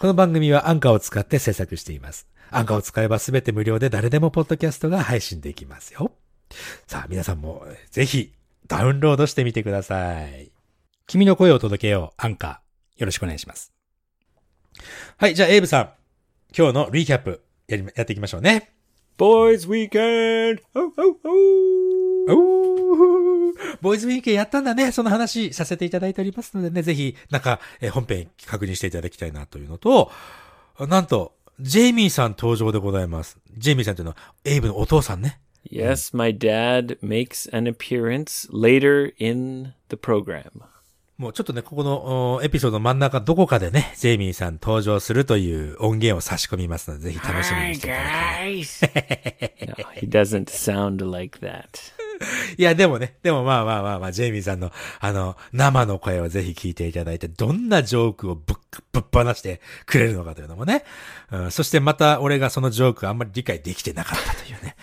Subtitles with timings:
[0.00, 2.26] この番組はアンカーを使って制作しています。
[2.50, 6.12] アンカーを使えばすべて無料で誰でもポッドキャストが配信できますよ。
[6.86, 8.32] さあ、皆さんもぜひ
[8.66, 10.50] ダウンロードしてみてください。
[11.06, 13.00] 君の声を届けよう、アンカー。
[13.00, 13.74] よろしくお願いします。
[15.18, 15.90] はい、じゃあ、エイブさん。
[16.56, 18.72] 今日のリキャップやり、やっていきましょうね。
[19.18, 20.62] Boys Weekend!
[23.80, 24.92] ボーイズウィークやったんだね。
[24.92, 30.10] その話させていただいておりますのでね、ぜひ、なんか、えー本編確認していただきたいなというのと、
[30.78, 33.38] なんと、ジェイミーさん登場でございます。
[33.56, 35.40] ジェイミーさんというのは、エイブのお父さんね。
[35.70, 40.50] Yes, my dad makes an appearance later in the program.
[41.18, 49.50] もうちょっとね、ここのおエピソードの真ん中どこかでね、ジェイミーさん登場するという音源を差し込みますので、ぜひ楽しみにしていただきたい。
[49.68, 51.68] No, he doesn't sound like that.
[52.58, 54.70] いや、でもね、でもまあまあまあまあ、ジェイミーさんの、
[55.00, 58.56] あの、生の声をぜひ聞いていただいて、どんなジョークをぶっ、
[58.92, 60.84] ぶっ放してくれるのかというのもね。
[61.30, 64.76] うん、そしてまた俺がそのジョークあんまり理解できてなかったというね。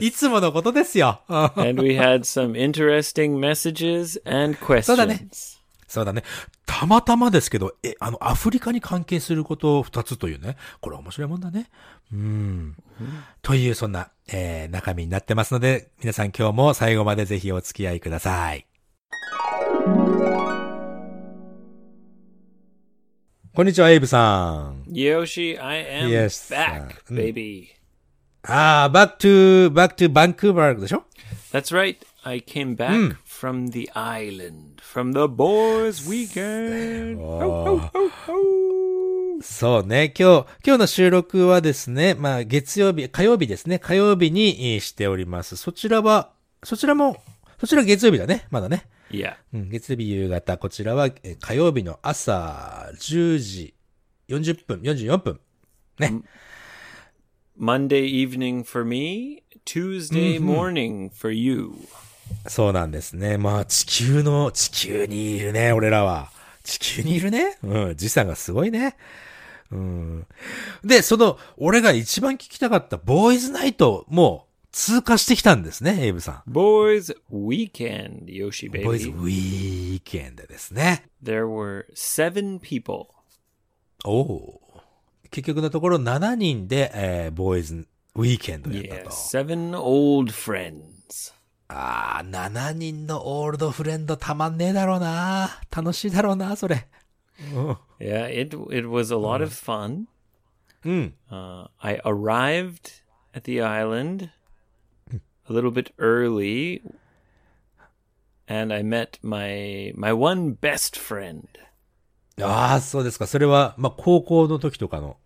[0.00, 1.20] いつものことですよ。
[1.28, 5.58] う ん And we had some interesting messages and そうだね questions.
[5.88, 6.22] そうだね。
[6.66, 10.56] たまたまですけど、え、あの、アフリカに関係することを二つというね。
[10.82, 11.70] これ面白いもんだね。
[12.12, 12.76] うん。
[13.40, 18.66] という、そんな、えー、中身になってますので、皆さん今日も最後までぜひお付き合いください。
[23.54, 24.84] こんにちは、エイブさん。
[24.84, 27.16] Yoshi, I am Yes, back, uh, mm.
[27.16, 27.68] baby.
[28.42, 31.04] あー、back to, back to Vancouver でしょ
[31.50, 31.96] That's right.
[32.22, 37.18] I came back from the island, from the boys' weekend.
[39.42, 40.12] そうね。
[40.18, 43.78] 今日、今日の収録はですね、まあ、月曜日、火曜日ですね。
[43.78, 45.56] 火曜日にえーしております。
[45.56, 46.32] そちらは、
[46.64, 47.22] そちらも、
[47.60, 48.46] そちら月曜日だね。
[48.50, 48.86] まだね。
[49.10, 49.34] Yeah.
[49.54, 53.74] うん、月曜日夕方、こちらはえー火曜日の朝10時
[54.28, 55.40] 40分、44分。
[55.98, 56.12] ね。
[57.58, 61.72] Monday evening for me, Tuesday morning for you.
[62.46, 63.38] そうなんですね。
[63.38, 66.30] まあ、地球の、地球にいるね、俺らは。
[66.62, 67.56] 地球にいるね。
[67.62, 68.96] うん、時差がすごいね。
[69.70, 70.26] うん。
[70.84, 76.50] で、その、俺が一番聞きたかったボーイズナイトも通過してきたんですね、エイブさん。
[76.50, 79.18] Boys' weekend, Yoshi ボーイズ baby.
[79.18, 81.08] ウィーケンドですね。
[81.22, 83.06] There were seven people.
[84.04, 84.60] おお。
[85.30, 89.10] 結局のところ7人で、えー、ボーイズウィーケンドやった Yeah, と。
[89.10, 91.34] seven old friends.
[91.68, 95.60] ああ、7人のオールドフレンドたまんねえだろうな。
[95.74, 96.88] 楽しいだろうな、それ。
[97.99, 100.07] Yeah, it it was a lot of fun.
[100.85, 101.13] うん。
[101.29, 103.01] Uh, I arrived
[103.33, 104.29] at the island
[105.49, 106.81] a little bit early,
[108.47, 111.47] and I met my my one best friend.
[112.41, 113.27] ああ、そうですか。
[113.27, 115.17] それは、まあ、高校の時とかの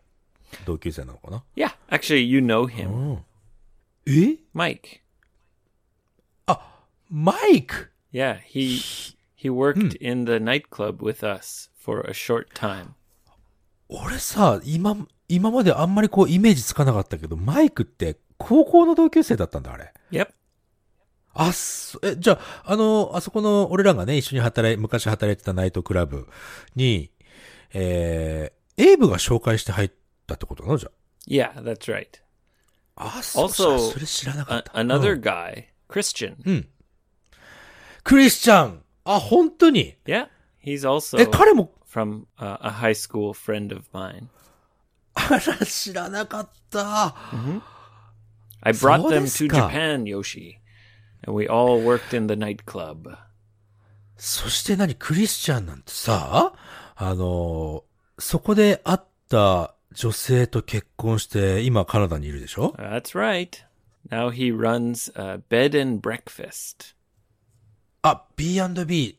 [0.65, 3.19] 同級生なのかな Yeah, actually, you know him,
[4.05, 5.01] え Mike.
[7.09, 12.88] マイク Yeah, he he worked in the nightclub with us For a short time.
[13.88, 14.96] 俺さ、今、
[15.28, 19.92] 今まであんまりこうイメージつかなかったけど、マイクって高校の同級生だったんだ、あれ。
[20.10, 20.28] Yep.
[21.34, 26.28] あ、そ、え、じゃあ、あの、あそこの、俺らがね、一緒に働い、昔働いてたナイトクラブ
[26.74, 27.10] に、
[27.72, 29.90] えー、エイブが紹介して入っ
[30.26, 30.90] たってことなのじゃ
[31.26, 32.06] Yeah, that's right.
[32.96, 33.16] あ。
[33.18, 34.72] あ、そう Also, それ知らなかった。
[34.72, 36.66] another うん guy, Christian.
[38.04, 40.28] クリスチャンあ、本当に Yeah,
[40.62, 44.28] he's also え、彼も、from uh, a high school friend of mine.
[45.14, 47.14] あら、知らなかった。
[48.62, 49.48] I brought them to。
[49.48, 50.58] Japan, Yoshi,
[51.26, 53.16] and we all worked in the nightclub.
[54.16, 56.54] そして何、クリスチャンなんてさ、
[56.94, 57.84] あの、
[58.18, 63.50] そこで会った女性と結婚して、今カナダにいるでしょ That's right.
[64.10, 66.94] Now he runs a bed and breakfast.
[68.02, 69.18] あ、B&B。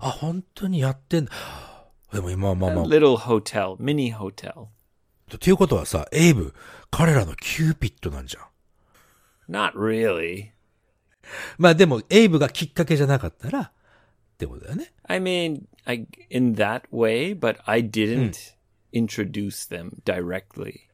[0.00, 1.32] あ、本当にやってんだ。
[2.12, 4.66] でも今はまあまあ、little hotel, mini hotel.
[5.34, 6.54] っていうことはさ、エイブ、
[6.90, 8.44] 彼らのキューピッドなんじゃん。
[9.52, 10.50] Not really.
[11.58, 13.72] まあでも、エイブがきっかけじゃなかったら、っ
[14.38, 14.92] てことだよね。
[15.04, 18.54] I mean, I in that way, but I didn't
[18.92, 20.92] introduce them directly.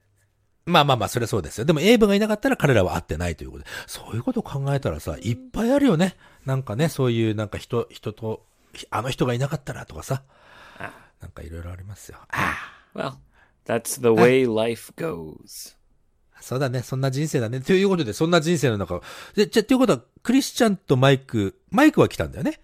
[0.67, 1.65] まあまあまあ、それはそうですよ。
[1.65, 3.71] でも、エイブがいなかったら彼らは会ってないということで。
[3.87, 6.17] そういうことを考えたらさ、いっぱいあるよね。
[6.45, 8.45] なんかね、そういう、なんか人、人と、
[8.91, 10.23] あの人がいなかったらとかさ。
[11.21, 12.19] なんかいろいろありますよ。
[12.29, 12.57] あ
[12.95, 13.15] Well,
[13.67, 15.77] that's the way life goes.
[16.37, 16.83] あ、そうだね。
[16.83, 17.61] そんな人生だね。
[17.61, 19.01] ということで、そんな人生の中。
[19.35, 22.61] で、じゃ、ということは、クリスチャンとマイク、マイクは来たんだよね。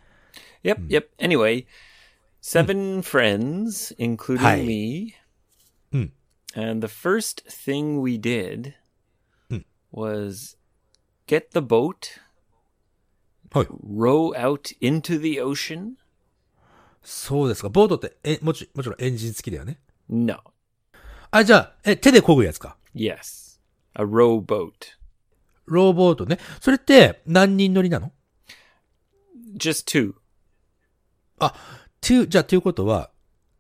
[0.63, 1.07] Yep, yep.
[1.19, 1.67] Anyway,
[2.41, 5.15] seven friends, including me.
[5.91, 6.13] Hmm.
[6.55, 8.75] And the first thing we did
[9.51, 9.59] Hmm.
[9.91, 10.57] was
[11.27, 12.21] get the boat,
[13.55, 13.67] はい。
[13.67, 15.93] row out into the ocean?
[17.05, 17.69] そうですか。
[17.69, 19.79] ボートって、え、もち、もちろんエンジン付きだよね。
[20.09, 20.41] No.
[21.31, 22.77] あ、じゃあ、え、手で漕ぐやつか。
[22.95, 23.61] Yes.
[23.95, 24.73] A rowboat.
[25.67, 26.39] ローボートね。
[26.61, 28.13] それって何人乗りなの
[29.57, 30.15] ？Just two.
[31.39, 31.55] あ、
[32.01, 33.11] to, じゃあ、ということは、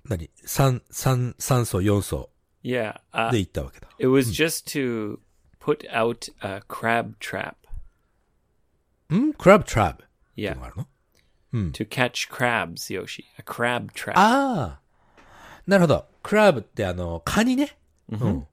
[0.04, 0.28] 何？
[0.44, 2.30] 三、三、三層、四層
[2.64, 2.96] Yeah.
[3.12, 3.88] Uh, で行ったわけだ。
[3.98, 5.18] it was just to
[5.60, 7.54] put out a crab trap.
[9.12, 10.54] んクラブトラブっていう Yeah.
[10.54, 10.86] のがあるの
[11.72, 13.24] To catch crabs, Yoshi.
[13.38, 14.12] A crab trap.
[14.16, 14.80] ああ。
[15.66, 16.06] なるほど。
[16.22, 17.76] クラブってあの、カニね。
[18.10, 18.46] うん。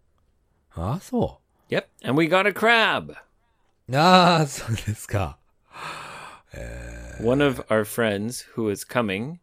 [0.76, 1.40] ああ、そ
[1.70, 1.86] Yep.
[2.04, 3.12] And we got a crab.
[3.12, 3.96] う。
[3.98, 5.38] ああ、そうですか。
[7.24, 9.38] One of our friends who is coming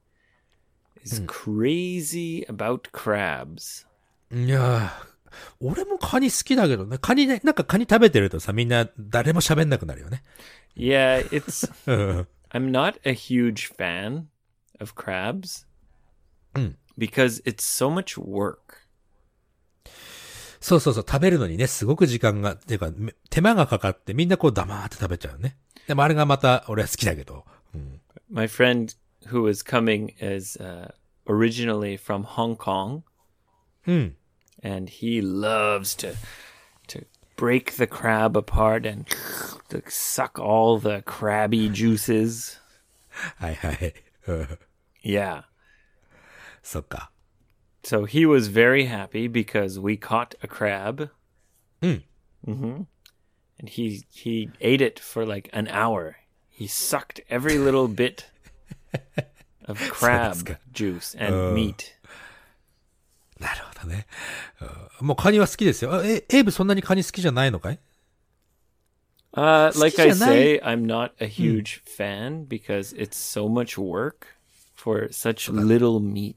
[1.02, 3.87] is crazy about crabs.
[4.31, 5.08] いやー
[5.61, 6.99] 俺もカニ好きだけどね。
[6.99, 10.22] カニね、なんかカニ食べてるとさ、みんな誰も喋んなくなるよね。
[10.75, 11.69] Yeah, it's.
[11.88, 12.27] うん。
[12.51, 14.25] I'm not a huge fan
[14.80, 15.65] of crabs
[16.54, 16.75] Mm.
[16.98, 18.57] because it's so much work.
[20.60, 25.57] そうそうそう、食べるのにね、すごく時間が、っていうか、め手間がかかって、みんなこう黙って食べちゃうね。
[25.88, 27.44] でもあれがまた、俺は好きだけど。
[27.74, 28.00] うん。
[28.30, 28.95] My friend
[29.27, 30.92] who is coming is uh,
[31.27, 33.01] originally from Hong Kong,
[33.88, 34.15] うん。
[34.63, 36.15] and he loves to to
[37.38, 39.06] break the crab apart and
[39.69, 42.60] to suck all the crabby juices.
[43.38, 43.94] はいはい。
[44.27, 44.60] うん。
[45.04, 45.44] Yeah.
[46.63, 47.12] そっか。
[47.83, 51.10] So he was very happy because we caught a crab.
[51.81, 52.04] Mm.
[52.45, 52.83] hmm
[53.60, 56.18] And he he ate it for like an hour.
[56.50, 58.25] He sucked every little bit
[59.65, 60.57] of crab good.
[60.71, 61.95] juice and meat.
[63.40, 64.06] なるほどね。
[65.00, 65.94] うんもうカニは好きですよ。
[65.94, 67.79] あえ、エイブそんなにカニ好きじゃないのかい
[69.35, 70.37] Uh, like I 好きじゃない。
[70.37, 74.26] say, I'm not a huge fan because it's so much work
[74.75, 76.35] for such little meat.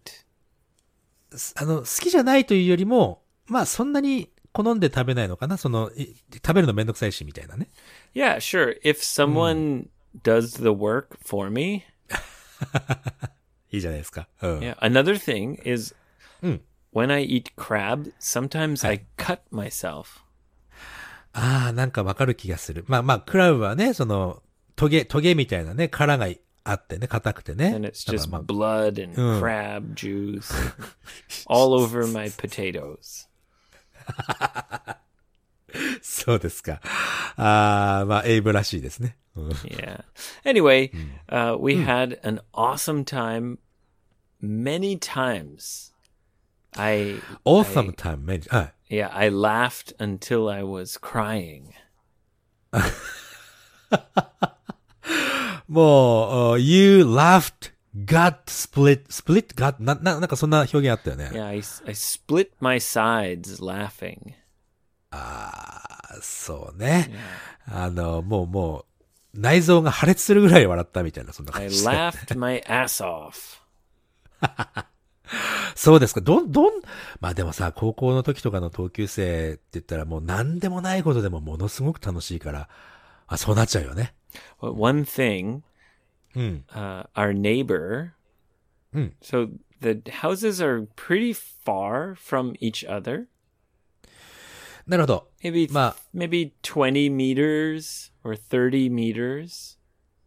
[1.55, 7.69] あの、好きじゃないというよりも、まあそんなに好んで食べないのかなその、い食べるのめんどくさいし、みたいなね。
[8.13, 8.79] Yeah, sure.
[8.83, 9.87] If someone
[10.23, 11.85] does the work for me,
[13.71, 14.27] いいじゃないですか。
[14.41, 14.59] うん。
[14.59, 14.77] Yeah.
[14.79, 15.95] Another thing is
[16.43, 16.59] Mm.
[16.92, 20.22] when I eat crab, sometimes I cut myself.
[21.32, 22.84] ああ、なんかわかる気がする。
[22.88, 24.42] まあまあ、クラブはね、その、
[24.74, 26.28] トゲ、トゲみたいなね、殻が
[26.64, 27.74] あってね、硬くてね。
[27.74, 29.40] And it's だか just らまあ blood and Mm.
[29.40, 30.52] crab juice
[31.46, 33.28] all over my potatoes.
[36.00, 36.80] そうですか。
[37.36, 39.16] ああ、まあ、エイブらしいですね。
[39.36, 40.04] うん Yeah.
[40.44, 40.90] Anyway,
[41.28, 43.58] uh, we had an awesome time
[44.40, 45.89] many times.
[46.76, 48.42] I awesome time, man.
[48.48, 48.96] はい。
[48.96, 51.70] yeah, I laughed until I was crying.
[55.68, 57.72] もう、uh, you laughed,
[58.04, 61.30] got split, split, got, な、な、なんかそんな表現あったよね。
[61.32, 64.34] Yeah, I, s- I split my sides laughing.
[66.20, 67.10] そうね。
[67.66, 68.84] あの、もうも
[69.34, 71.88] う、内臓が破裂するぐらい笑ったみたいな、そんな I 感じで。
[71.90, 73.60] laughed my ass off.
[75.75, 76.21] そうですか。
[76.21, 76.81] どん、どん、
[77.19, 82.69] まあでもさ、高校の時とかの同級生って言ったらもう何でもないことでもものすごく楽しいから、
[83.27, 84.13] あ、そうなっちゃうよね。
[84.59, 85.61] One thing,
[86.35, 86.65] うん。
[86.73, 88.11] uh, our neighbor.
[88.93, 89.13] Mm.
[89.21, 89.49] So
[89.81, 93.27] the houses are pretty far from each other.
[94.87, 95.27] なるほど。
[95.43, 99.77] Maybe まあ、maybe 20 meters or 30 meters.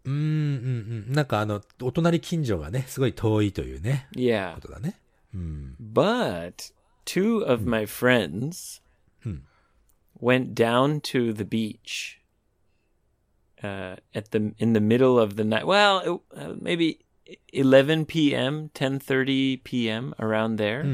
[0.05, 1.13] うーん、うん、うん。
[1.13, 4.55] なんかあの、お隣近所がね、すごい遠いというね、Yeah.
[4.55, 5.01] ことだね。
[5.35, 5.77] うん。
[5.81, 6.73] But
[7.05, 8.81] two of my friends
[10.21, 12.21] went down to the beach
[13.63, 15.67] uh, at the in the middle of the night.
[15.67, 17.01] Well, it, uh, maybe
[17.53, 20.15] 11 p.m., 10:30 p.m.
[20.19, 20.83] around there.
[20.83, 20.87] う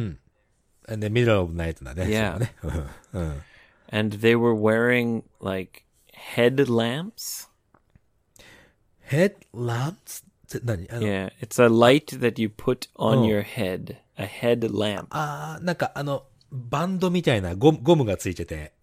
[0.96, 1.00] ん。
[1.00, 2.04] で、ミドルオブナイトだね。
[2.04, 2.32] Yeah.
[2.62, 2.86] そうだね。
[3.12, 3.42] うんうん。
[3.92, 5.82] and they were wearing like
[6.36, 7.48] headlamps.
[9.00, 9.92] ヘッドラン
[10.48, 13.26] プって何あの、Yeah, it's a light that you put on Oh.
[13.26, 13.96] your head.
[14.19, 15.07] A headlamp.
[15.09, 18.73] あーなんかあの、バンドみたいなゴムゴムがついてて、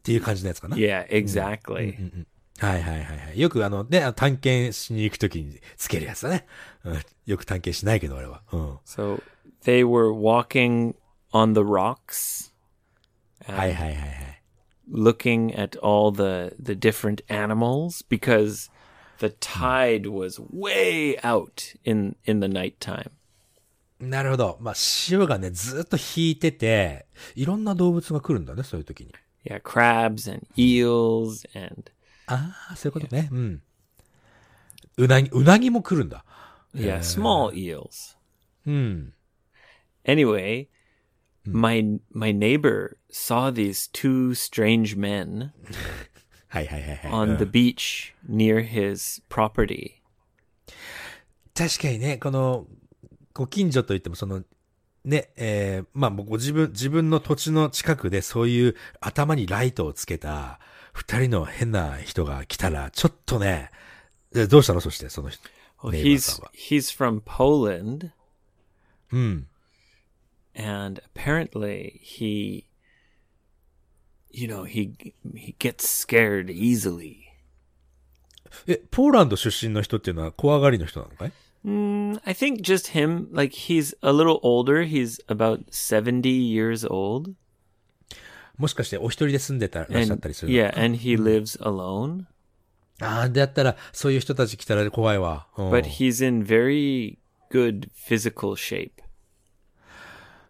[0.00, 0.76] っていう感じのやつかな。
[0.76, 2.26] Yeah, exactly.
[2.58, 3.40] はいはいはいはい。
[3.40, 6.46] よくあの、ね、あの探検しに行くときにつけるやつだね。
[6.84, 7.02] うん。
[7.26, 8.42] よく探検しないけど俺は。
[8.52, 8.76] うん。
[8.84, 9.22] So
[9.64, 10.94] they were walking
[11.32, 12.52] on the rocks,
[13.44, 14.42] はいはいはいはい。
[14.90, 18.70] looking at all the the different animals because
[19.18, 23.10] the tide was way out in in the nighttime.
[24.09, 24.57] なるほど。
[24.59, 27.05] まあ、潮がね、ずっと引いてて、
[27.35, 29.13] いろんな動物が来るんだね、そういう時に。
[29.45, 31.91] Yeah, crabs and eels and
[32.27, 33.29] ああ、そういうことね。
[33.31, 33.61] うん。
[34.97, 36.23] うなぎ、うなぎも来るんだ。
[36.73, 38.15] yeah, small eels.
[38.65, 39.13] うん。
[40.05, 40.67] Anyway,
[41.45, 45.51] my my neighbor saw these two strange men
[46.47, 47.11] はいはいはいはい。
[47.11, 50.01] on the beach near his property.
[51.55, 52.67] 確かにね、この、
[53.33, 54.43] ご近所といってもその、
[55.03, 60.59] ね、えー、まあ、ご自分、自分の土地の近くでそういう頭にライトをつけた
[60.93, 63.71] 二人の変な人が来たら、ちょっとね、
[64.35, 64.81] えどうしたの？
[64.81, 65.41] そして、その人。
[65.83, 68.11] ー he's he's from Poland
[69.11, 69.47] うん。
[70.55, 72.65] and apparently he
[74.31, 74.93] you know, he
[75.35, 77.17] he gets scared easily.
[78.67, 81.31] え、ポーランド出身の人っていうのは怖がりの人なのかい？
[81.64, 84.84] Mm, I think just him, like he's a little older.
[84.84, 87.34] He's about 70 years old.
[88.56, 92.24] もしかしてお一人で住んでたらっしゃっ And たりするの yeah, and he lives alone.
[93.00, 95.46] ああ、だったら、そういう人たち来たら怖いわ。
[95.56, 97.18] うん But he's in very
[97.50, 98.90] good physical shape.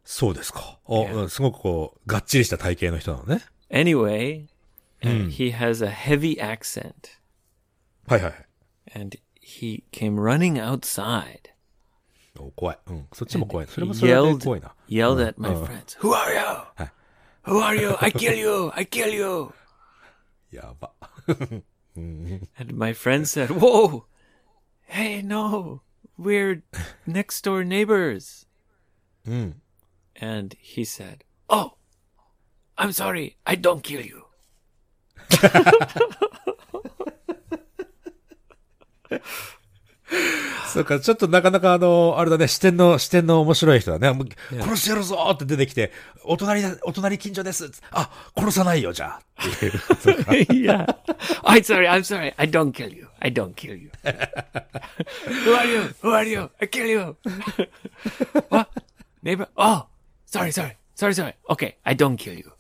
[0.05, 0.79] そうですか。
[0.87, 3.43] お、うんすごくこう、がっちりした体型の人なのね。
[3.71, 4.47] Anyway,
[5.03, 7.19] uh, he has a heavy accent
[8.07, 8.47] はいはいはい。
[8.95, 9.19] and
[9.53, 11.51] he came running outside.
[12.39, 12.79] お怖い。
[12.87, 13.07] うん。
[13.13, 13.67] そっちも怖い。
[13.67, 14.75] それもそれで Yelled 怖いな。
[14.89, 15.99] yelled at my friends.
[16.01, 16.41] Who are you?
[17.45, 17.97] Who are you?
[18.01, 18.71] I kill you.
[18.75, 19.53] I kill you.
[20.51, 20.93] や ば。
[21.97, 24.07] And my friend said, Whoa,
[24.87, 25.83] hey, no,
[26.17, 26.63] we're
[27.07, 28.47] next door neighbors.
[29.27, 31.75] And he said, Oh,
[32.79, 34.25] I'm sorry, I don't kill you.
[40.68, 44.12] そうか、ちょっとなかなかあの、あれだね、視点の、視点の面白い人だね。
[44.12, 44.28] もう
[44.62, 45.92] 殺してやるぞーって出てきて、
[46.24, 47.70] お隣だ、お隣近所です。
[47.92, 49.48] あ、殺さないよ、じゃあ。
[49.48, 49.72] っていう。
[49.78, 50.86] そうか yeah.
[51.44, 53.08] I'm sorry, I'm sorry, I don't kill you.
[53.20, 53.92] I don't kill you.
[54.04, 55.82] Who are you?
[56.02, 56.50] Who are you?
[56.60, 57.16] I kill you.
[58.50, 58.68] what?
[59.22, 59.48] Neighbor?
[59.56, 59.86] Oh,
[60.26, 61.34] sorry, sorry, sorry, sorry.
[61.50, 62.52] Okay, I don't kill you.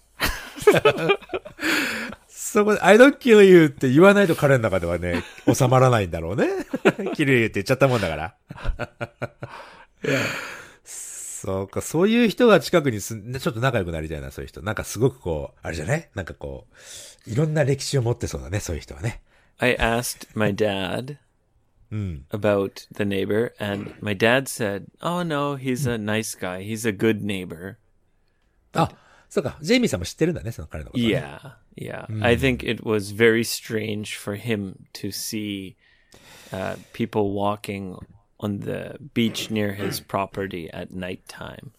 [2.43, 6.49] そこで、I don't kill you って言わないと彼の中ではね、 収まらないんだろうね。
[7.15, 8.35] kill you って言っちゃったもんだから。
[10.83, 14.61] そうか、そういう人が近くに住んで、ちょっと仲良くなりたいな、そういう人。
[14.61, 16.67] なんかすごくこう、あれじゃねなんかこ
[17.27, 19.21] う、いろんな歴史を持ってそうだね、そういう人はね。
[19.59, 21.17] I asked my dad
[22.31, 26.63] about the neighbor, and my dad said, Oh, no, he's a nice guy.
[26.63, 27.77] He's a good neighbor.
[28.73, 28.89] あ、
[29.32, 31.08] そうか、ジェイミーさんも知ってるんだね、その彼のこと、ね。
[31.08, 32.24] Yeah, yeah.
[32.24, 35.76] I think it was very strange for him to see
[36.50, 37.96] uh, people walking
[38.38, 41.72] on the beach near his property at nighttime.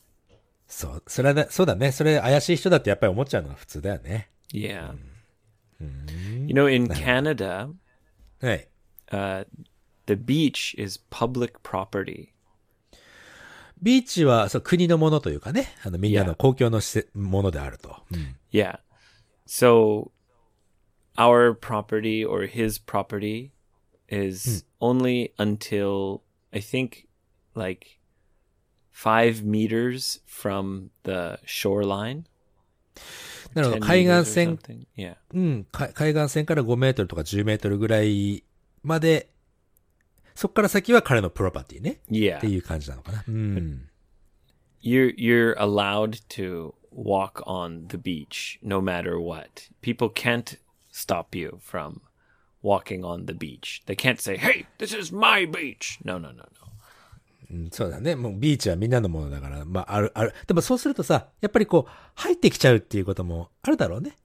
[0.67, 1.91] そう、それはね、そうだね。
[1.91, 4.29] それ怪しい人だってやっぱり思っちゃうのが普通だよね。
[4.53, 4.95] Yeah.
[6.45, 7.73] You know, in Canada,
[8.41, 8.67] はい。
[9.11, 9.45] uh,
[10.05, 12.29] the beach is public property.
[13.84, 17.96] ビーチは、そう、国のものというかね、あの、みんなの.公共の施設ものであると。
[18.10, 18.78] うん Yeah.
[19.46, 20.10] So
[21.18, 23.50] our property or his property
[24.08, 26.22] is only until
[26.52, 27.06] I think
[27.54, 27.98] like
[28.90, 32.24] five meters from the shoreline.
[33.54, 33.86] なるほ10ど。
[33.86, 34.86] 海 meters 岸 or 線、something.
[34.96, 35.16] Yeah.
[35.34, 38.44] うん、か海岸線から5メートルとか10メートルぐらい
[38.82, 39.28] まで、
[40.34, 41.90] そこから先は彼のプロパティね。
[41.90, 42.40] っ Yeah.
[42.40, 43.24] ていう感じなのかな。
[43.26, 43.88] うん。
[44.82, 49.70] You're you're allowed to walk on the beach no matter what.
[49.80, 50.58] People can't
[50.92, 52.00] stop you from
[52.62, 53.82] walking on the beach.
[53.86, 56.44] They can't say, "Hey, this is my beach." No, no, no, no.
[57.50, 58.16] うんそうだね。
[58.16, 60.34] もうビーチはみんなのものだから、まあ、ある、ある。
[60.46, 64.16] でもそうするとさ、やっぱりこう、入ってきちゃうっていうこともあるだろうね。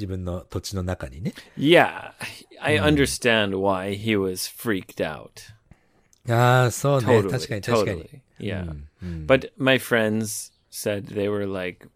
[0.00, 1.32] 自分の土地の中にね。
[1.56, 2.12] Yeah,
[2.60, 5.54] I understand why he was freaked out.
[6.28, 7.06] ああ、そうね。
[7.06, 8.02] Totally, 確かに確かに。
[8.02, 8.20] totally.
[8.38, 8.76] Yeah,
[9.26, 11.88] but my friends said they were like,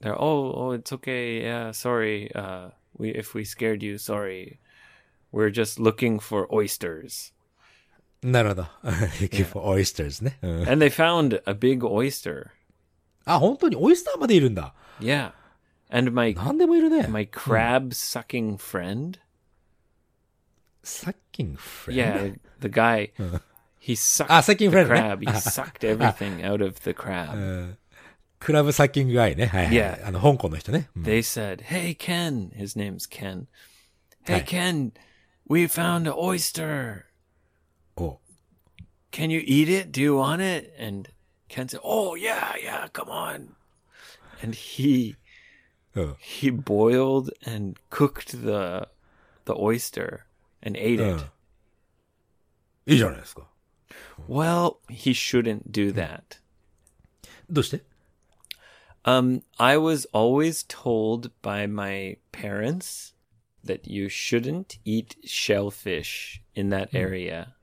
[0.00, 1.42] "They're oh, oh, it's okay.
[1.42, 2.30] Yeah, sorry.
[2.34, 4.58] Uh, we if we scared you, sorry.
[5.32, 7.32] We're just looking for oysters."
[8.22, 8.66] なるほど。
[9.20, 10.38] Looking for oysters ね。
[10.42, 12.46] うん And they found a big oyster.
[13.24, 14.74] あ、本当にオイスターまでいるんだ。
[15.00, 15.32] Yeah,
[15.90, 17.06] and my なんでもいるね。
[17.08, 19.18] my crab sucking friend.
[20.82, 23.12] サッキンフレン Yeah, the guy.
[23.80, 25.16] He sucked Ah, sucking the friend, eh?
[25.16, 25.20] crab.
[25.20, 27.76] He sucked everything out of the crab.
[28.40, 29.46] クラブサッキングガイね。
[29.46, 29.76] はい、はい。
[29.76, 30.06] Yeah.
[30.06, 30.88] あの、香港の人ね。
[30.96, 33.46] うん they said, "Hey Ken," his name's Ken.
[34.24, 34.44] Hey Hi.
[34.44, 34.92] Ken,
[35.48, 37.04] We found an oyster.
[37.96, 38.18] お
[39.12, 39.92] Can you eat it?
[39.92, 40.72] Do you want it?
[40.78, 41.10] And
[41.48, 43.54] Ken said, Oh, yeah, yeah, come on.
[44.42, 45.16] And he うん。
[46.19, 48.87] he boiled and cooked the
[49.45, 50.21] the oyster
[50.61, 51.25] and ate うん it.
[52.87, 53.47] いいじゃないですか。
[54.29, 56.39] Well, he shouldn't do that.
[57.49, 57.83] どうして
[59.03, 63.13] Um, I was always told by my parents
[63.63, 67.53] that you shouldn't eat shellfish in that area.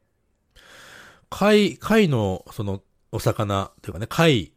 [1.29, 4.53] 貝、貝の、その、お魚、というかね、貝、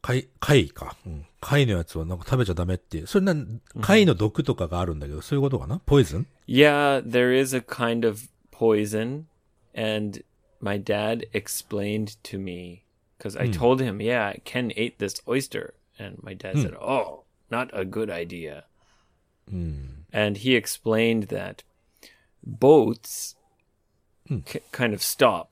[0.00, 0.96] 貝、貝か。
[1.04, 1.26] うん。
[1.45, 3.07] 貝のやつはなんか食べちゃダメっていう。
[3.07, 3.35] それな、
[3.81, 9.23] 貝の毒とかがあるんだけど、そういうことかなポイズン Yeah, there is a kind of poison,
[9.75, 10.23] and
[10.59, 12.83] my dad explained to me
[13.17, 17.69] because I told him, "Yeah, Ken ate this oyster," and my dad said, "Oh, not
[17.73, 18.63] a good idea."
[20.13, 21.63] And he explained that
[22.43, 23.35] boats
[24.45, 25.47] k- kind of stop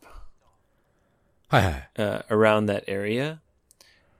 [1.49, 1.89] はいはい。
[1.95, 3.39] uh, around that area,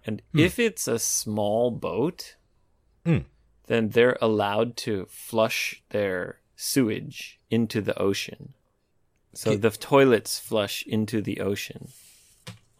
[0.07, 2.37] And if it's a small boat,
[3.07, 3.25] Mm.
[3.67, 8.55] then they're allowed to flush their sewage into the ocean.
[9.35, 9.57] So Okay.
[9.61, 11.89] the toilets flush into the ocean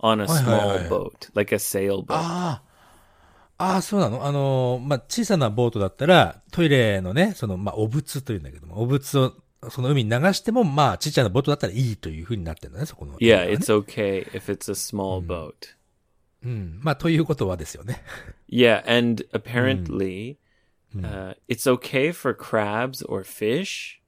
[0.01, 2.15] on a small boat, like a sailboat.
[2.17, 2.63] あ
[3.59, 3.83] あ。
[3.83, 9.33] そうなのあのーまあ、小さなボートだったら、トイレのね、その、まあ、お物というんだけども、お物を、
[9.71, 13.17] その海に流しても、まあ、ちっちゃなボートだったらいいという風になってるんだね、そこの。
[13.19, 15.53] yeah, ね it's okay if it's a small boat.
[15.53, 15.55] うん。
[16.81, 18.03] まあ、ということはですよね。
[18.49, 20.37] Yeah, and apparently,
[20.97, 24.01] uh, it's okay for crabs or fish,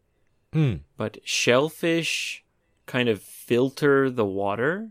[0.52, 0.85] うん。
[0.99, 2.43] but shellfish
[2.87, 4.88] kind of filter the water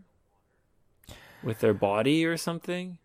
[1.44, 2.96] with their body or something.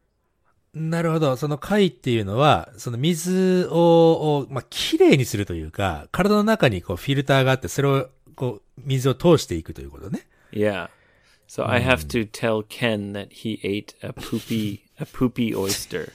[0.74, 1.36] なるほど。
[1.36, 10.28] その貝っていうのは、その水を、をまあ、綺麗にするというか、体の中にこうフィルターがあって、それを、こう、水を通していくということね。
[10.54, 10.90] Yeah.
[11.51, 16.13] So I have to tell Ken that he ate a poopy a poopy oyster.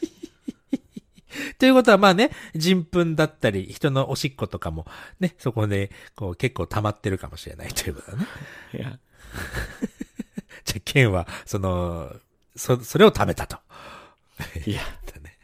[1.58, 4.86] ということは、まあね、人糞だったり、人のおしっことかも、
[5.20, 8.28] ね、そこで、こう、結構溜まってるかもしれないということだね。
[8.74, 8.98] yeah.
[10.66, 12.14] じゃあ、ケンは、その、
[12.56, 13.58] そ、それを食べたと。
[14.66, 14.80] Yeah.
[15.06, 15.38] だね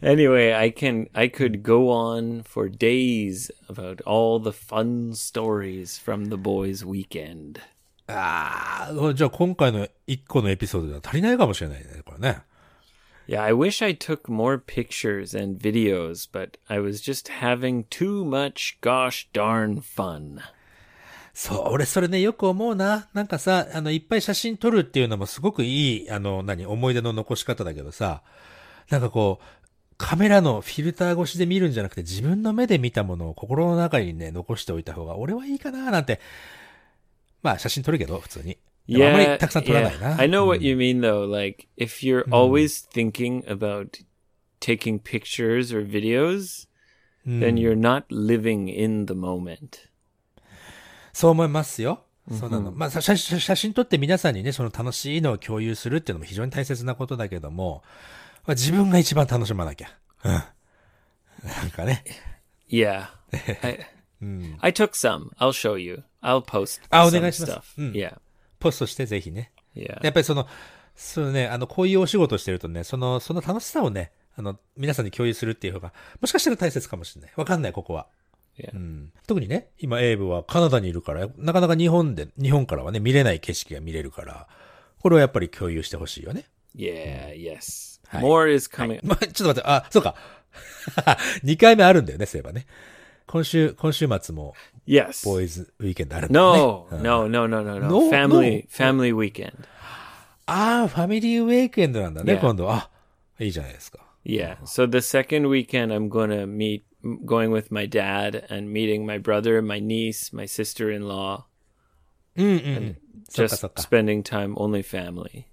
[0.00, 6.30] Anyway, I can I could go on for days about all the fun stories from
[6.30, 7.60] the boys' weekend.
[8.13, 12.41] ああ、じゃあ今回の一個のエピソードでは足りないかもしれないね、これね。
[13.27, 18.77] Yeah, I wish I took more pictures and videos, but I was just having too much
[18.81, 20.39] gosh darn fun.
[21.33, 23.07] そう、俺それね、よく思うな。
[23.13, 28.21] なんかさ、あの、いっぱい写真撮るっていうのもすごくいい、あの、何、思い出の残し方だけどさ、
[28.89, 36.19] なんかこう、カメラのフィルター越しで見るんじゃなくて自分の目で見たものを心の中にね、残しておいた方が俺はいいかななんて。
[37.41, 38.57] まあ写真撮るけど、普通に。
[38.87, 40.01] でもあんまり Yeah, たくさん撮らない yeah.
[40.01, 40.19] な。
[40.19, 41.29] I know what you mean though.
[41.29, 44.03] Like if you're always thinking about
[44.59, 46.67] taking pictures or videos,
[47.25, 49.89] then you're not living in the moment.
[51.13, 52.05] そう思いますよ。
[52.31, 52.71] そうなの。
[52.71, 57.83] まあ、写写真撮って皆さんにね、その楽しいのを共有するっていうのも非常に大切なことだけども、
[58.45, 59.89] まあ自分が一番楽しまなきゃ。
[60.23, 60.31] うん。
[60.31, 60.39] な
[61.65, 62.03] んかね。
[62.69, 63.07] Yeah.
[63.63, 63.85] I,
[64.59, 65.31] I took some.
[65.37, 66.03] I'll show you.
[66.21, 67.59] I'll post あ、お願いします。
[67.77, 67.91] うん。
[67.91, 68.17] Yeah.
[68.59, 69.51] ポストしてぜひね。
[69.75, 70.03] Yeah.
[70.03, 70.47] やっぱりその、
[70.95, 77.31] そうね、あの、こういうお仕事してるとね、その、その楽しさをね、あの、皆さんに共有するっていう方が、もしかしたら大切かもしれない。
[77.35, 78.07] わかんない、ここは。
[78.57, 78.73] Yeah.
[78.73, 79.11] うん。
[79.27, 84.47] 特にね、今、エイブはカナダにいるから、なかなか日本で、日本からはね、見れない景色が見れるから、
[84.99, 86.45] これはやっぱり共有してほしいよね。
[86.75, 87.99] Yeah, yes.
[88.09, 88.21] Hi.
[88.21, 88.99] More is coming.
[89.03, 90.15] まあ、 ちょっと待って、あ、そうか。
[91.43, 92.65] 2回目あるんだよね、そういえばね。
[93.25, 94.53] 今週、今週末も、
[94.85, 95.25] Yes.
[95.25, 97.87] Boys weekend あるの、ね、no, no, no, no, no, no.
[97.87, 98.69] no family, no.
[98.69, 99.53] family weekend.
[99.79, 100.11] Ah,
[100.45, 102.87] ああ、ファミリーウィークエンドなんだね、yeah.
[104.23, 104.57] Yeah.
[104.65, 106.83] So the second weekend I'm going to meet,
[107.25, 111.45] going with my dad and meeting my brother, my niece, my sister-in-law.
[112.35, 115.45] Just spending time only family.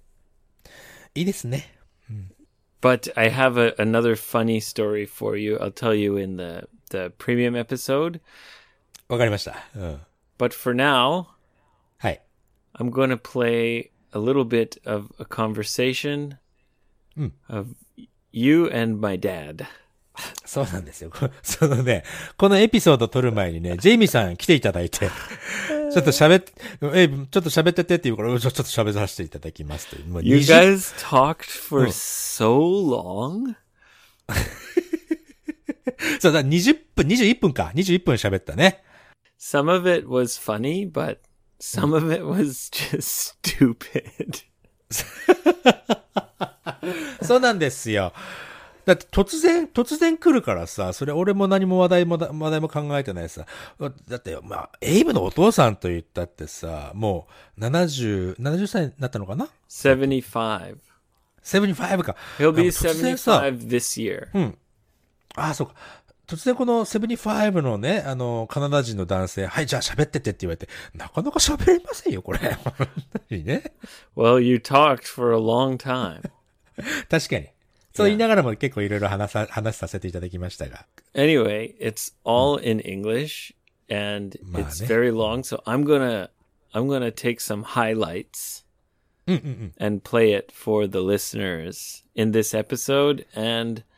[1.15, 1.73] いいですね。
[2.09, 2.31] うん
[2.81, 5.57] But I have a, another funny story for you.
[5.57, 8.21] I'll tell you in the, the premium episode.
[9.09, 9.55] わかりました。
[9.75, 9.99] うん。
[10.37, 11.25] But for now,
[11.97, 12.21] はい。
[12.75, 16.37] I'm going to play a little bit of a conversation
[17.49, 17.75] of
[18.31, 19.65] you and my dad.
[20.45, 21.09] そうなんですよ。
[21.09, 22.03] こそのね、
[22.37, 26.53] このエピソード撮る前にね、ジェイミーさん来ていただいて、 ちょっと喋って、
[26.93, 33.55] え、ちょっと喋っててって言うから、うんちょっと喋らせていただきますと You 20 guys talked for so long?
[36.19, 37.71] そうだ、20分、21分か。
[37.73, 38.83] 21分喋ったね。
[39.39, 41.21] Some of it was funny, but
[41.59, 44.43] some of it was just stupid.
[47.23, 48.11] そうなんですよ。
[48.85, 53.45] だって突然、突然来るからさ、それ俺も何も話題もだ、話題も考えてないさ。
[53.79, 60.77] だって、まあ、エイブのお父さんと言ったってさ、もう70、70歳になったのかな？75.
[61.43, 62.15] 75か。
[62.39, 64.55] He'll be 突然さ、75 this year.
[65.35, 65.75] ああ、そうか。
[66.29, 72.39] 突然この75のね、あの、カナダ人の男性、はい、じゃあ喋ってってって言われて、なかなか喋れませんよ、これ。
[73.43, 73.63] ね。
[74.15, 76.29] Well, you talked for a long time.
[77.09, 77.47] 確かに。
[77.95, 80.85] そう言いながらも結構いろいろ話さ、話させていただきましたが。
[81.15, 83.55] Anyway, it's all in English
[83.89, 84.87] and it's ね。
[84.87, 86.29] very long, so I'm gonna
[86.73, 88.63] I'm gonna take some highlights
[89.79, 93.88] and play it for the listeners in this episode and はい。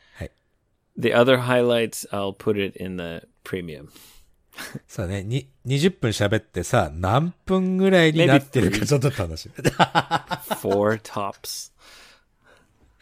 [0.96, 3.88] the other highlights, I'll put it in the premium.
[4.86, 9.64] そうね、に、20分喋ってさ、何分ぐらいになってるかちょっと楽しみ。
[10.60, 11.72] Four tops.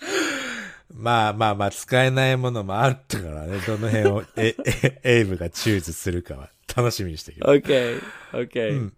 [0.94, 7.38] まあまあまあ、使えないものもあったからね、どの辺をえ、え、エイブがチューズするかは楽しみにしてる。
[7.42, 8.92] Okay, okay.、うん、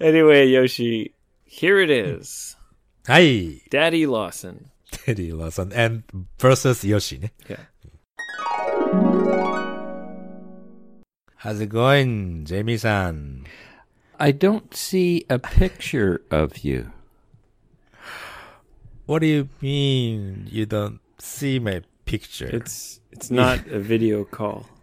[0.00, 0.62] anyway, hmm.
[0.62, 1.12] Yoshi,
[1.46, 2.20] here it hmm.
[2.20, 2.58] is.
[3.06, 3.62] はい。
[3.70, 4.66] Daddy Lawson.
[5.06, 6.04] Daddy Lawson and
[6.38, 7.32] versus Yoshi ね。
[7.48, 7.71] Yeah.
[11.42, 13.46] How's it going, Jamie san?
[14.16, 16.92] I don't see a picture of you.
[19.06, 22.46] What do you mean you don't see my picture?
[22.46, 24.66] It's it's not a video call.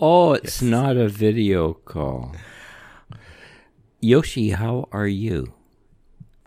[0.00, 0.70] Oh, it's yes.
[0.70, 2.32] not a video call.
[4.00, 5.52] Yoshi, how are you?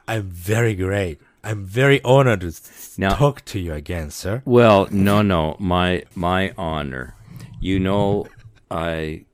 [0.07, 1.19] I'm very great.
[1.43, 2.53] I'm very honored to
[2.97, 4.41] now, talk to you again, sir.
[4.45, 7.13] Well, no, no, my my honor.
[7.59, 8.27] You know,
[8.71, 9.25] I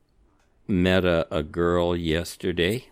[0.67, 2.89] met a, a girl yesterday,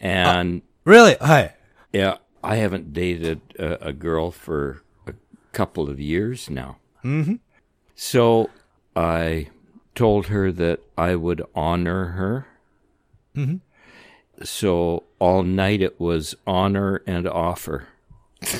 [0.00, 1.16] and Really?
[1.20, 1.56] はい。
[1.92, 5.14] yeah, I haven't dated a, a girl for a
[5.52, 6.78] couple of years now.
[7.04, 7.36] Mm-hmm.
[7.94, 8.50] So
[8.96, 9.48] I
[9.94, 12.46] told her that I would honor her.
[13.36, 13.56] Mm-hmm.
[14.44, 17.86] So all night it was honor and offer.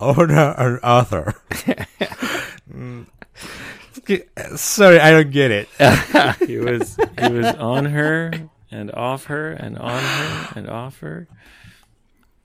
[0.00, 1.34] Owner and author.
[2.72, 3.06] Mm.
[4.56, 5.68] Sorry, I don't get it.
[6.46, 8.32] He was he was on her
[8.70, 11.28] and off her and on her and off her.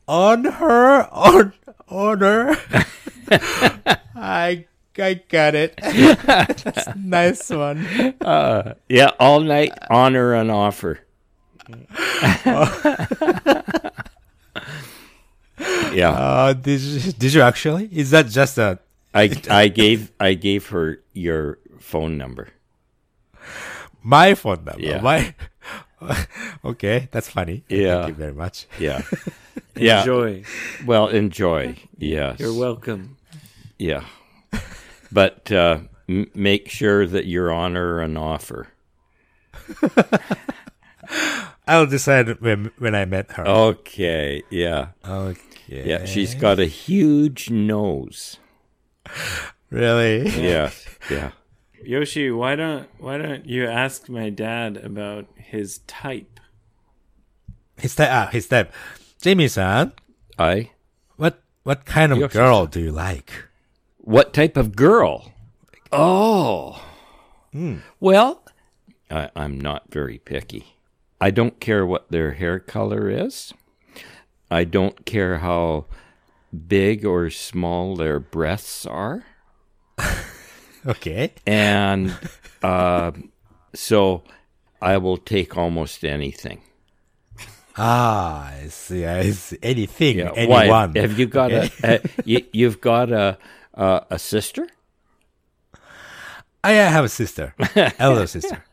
[0.08, 1.54] on her, on,
[1.90, 2.58] on her.
[4.16, 4.66] I,
[4.98, 5.78] I got it.
[5.78, 7.86] That's nice one.
[8.90, 11.00] Yeah, all night on her and off her.
[15.94, 17.90] yeah, Uh, did you, did you actually?
[17.92, 18.80] Is that just a,
[19.18, 22.50] I I gave I gave her your phone number.
[24.04, 24.82] my phone number?
[24.82, 25.02] Yeah.
[25.02, 25.34] My,
[26.66, 27.64] okay, that's funny.
[27.70, 27.98] Yeah.
[28.06, 28.68] Thank you very much.
[28.80, 29.02] Yeah,
[29.76, 30.00] yeah.
[30.02, 30.44] Enjoy.
[30.86, 31.76] Well, enjoy.
[31.98, 33.18] Yes, You're welcome.
[33.80, 34.06] Yeah,
[35.12, 38.68] but uh, m- make sure that you're on her an offer.
[41.68, 43.46] I'll decide when, when I met her.
[43.48, 44.42] Okay.
[44.50, 44.90] Yeah.
[45.06, 45.42] Okay.
[45.68, 46.06] Yeah.
[46.06, 48.38] She's got a huge nose.
[49.70, 50.30] Really?
[50.30, 50.72] Yeah.
[51.10, 51.32] Yeah.
[51.84, 56.40] Yoshi, why don't why don't you ask my dad about his type?
[57.78, 58.74] His type, ah, his type.
[59.22, 59.94] Jamie-san,
[60.38, 60.72] I.
[61.16, 62.42] what, what kind of Yoshi-san.
[62.44, 63.32] girl do you like?
[64.00, 65.32] What type of girl?
[65.92, 66.84] Oh.
[68.00, 68.44] Well,
[69.10, 70.76] I, I'm not very picky.
[71.22, 73.54] I don't care what their hair color is.
[74.52, 75.86] I don't care how
[76.68, 79.26] big or small their breasts are.
[80.86, 81.34] Okay.
[81.46, 82.16] And
[82.64, 83.12] uh,
[83.74, 84.24] so
[84.82, 86.62] I will take almost anything.
[87.76, 89.58] Ah, I see, I see.
[89.62, 90.32] Anything, Yeah.
[90.34, 90.70] anyone.
[90.70, 91.00] Why?
[91.02, 91.70] Have you got Okay.
[91.84, 93.38] a, a you, you've got a,
[93.74, 94.66] a a sister?
[96.64, 97.54] I have a sister.
[98.00, 98.64] Elder sister.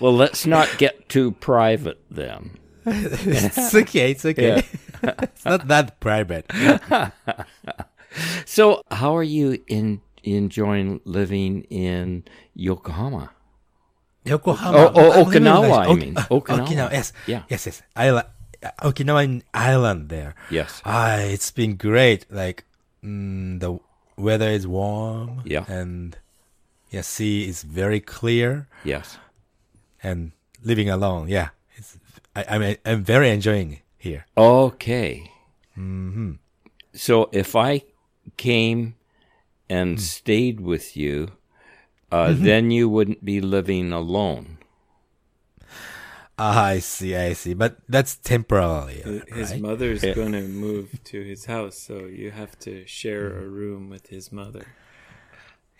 [0.00, 2.58] Well, let's not get too private then.
[2.86, 4.62] It's okay, it's okay.
[5.02, 6.50] It's not that private.
[8.44, 13.30] So, how are you in enjoying living in Yokohama?
[14.24, 14.78] Yokohama.
[14.78, 16.14] Oh, oh, Okinawa, I mean.
[16.32, 16.66] Okinawa.
[16.66, 17.12] Okinawa, yes.
[17.26, 17.42] Yeah.
[17.48, 17.82] Yes, yes.
[17.94, 18.26] Island,
[18.82, 20.34] Okinawa island there.
[20.50, 20.82] Yes.
[20.84, 22.26] Ah, it's been great.
[22.30, 22.64] Like,
[23.04, 23.78] mm, the
[24.16, 25.42] weather is warm.
[25.44, 25.64] Yeah.
[25.68, 26.16] And,
[26.90, 28.68] yeah, sea is very clear.
[28.84, 29.18] Yes.
[30.02, 30.32] And
[30.64, 31.50] living alone, yeah.
[31.76, 31.98] It's,
[32.34, 34.26] I, I'm, I'm very enjoying here.
[34.36, 35.30] Okay.
[36.94, 37.82] So, if I
[38.36, 38.94] came
[39.68, 41.32] and stayed with you,
[42.10, 44.58] uh, then you wouldn't be living alone.
[46.38, 47.54] Ah, I see, I see.
[47.54, 49.60] But that's temporarily, His right?
[49.60, 54.30] mother's gonna move to his house, so you have to share a room with his
[54.30, 54.66] mother.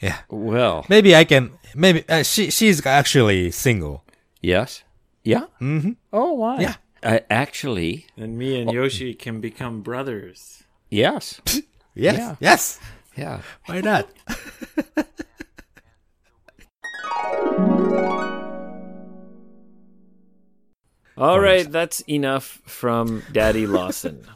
[0.01, 0.19] Yeah.
[0.29, 4.05] Well, Maybe I can, maybe, uh, she, she's actually single.
[4.43, 4.83] yes.
[5.25, 5.47] Yeah?
[5.61, 5.93] Mm-hmm.
[6.13, 6.61] Oh, why?
[6.61, 6.77] Yeah.
[7.03, 8.61] Uh, actually, And me Oh.
[8.63, 10.65] and Yoshi can become brothers.
[10.91, 11.41] yes.
[11.99, 12.37] Yes, Yeah.
[12.41, 12.79] yes.
[13.17, 13.41] Yeah.
[13.65, 14.07] Why not?
[21.17, 24.27] All right, that's enough from Daddy Lawson.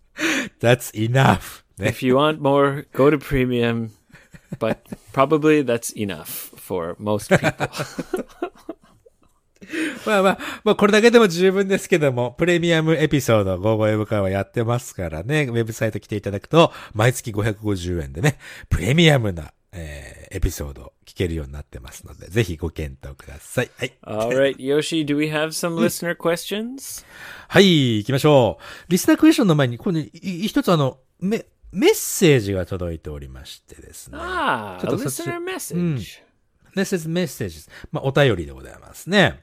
[0.60, 1.64] That's enough.
[1.78, 3.90] if you want more, go to premium,
[4.58, 7.68] but probably that's enough for most people.
[10.06, 23.70] まあまあ、まあこれだけでも十分ですけども、プレミアムエピソード、ゴーゴーエブ会はやってますからね、ウェブサイト来ていただくと、毎月550円でね、プレミアムな、えーエピソードを聞けるようになってますので、ぜひご検討ください。
[23.76, 23.92] はい。
[24.02, 27.04] All right, Yoshi, do we have some listener questions?
[27.48, 28.64] はい、行きましょう。
[28.88, 34.16] リスナークエスチョンの前に、これ、ね、い一つあの、メ、メッセージが届いておりましてですね。
[34.16, 36.22] Ah, a ちょっとそっち- listener message.
[36.74, 37.70] This is messages.
[37.90, 39.42] まあ、お便りでございますね。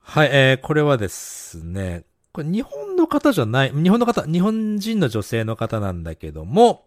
[0.00, 6.84] はい、えー、これはですね、これ日本の方じゃない、日本の方、日本人の女性の方なんだけども、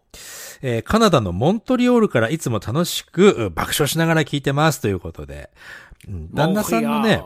[0.62, 5.50] えーカナダのモントリオールからいつも楽しくう爆笑しながら聞いてますということで、
[6.08, 7.22] うん旦那さんのね.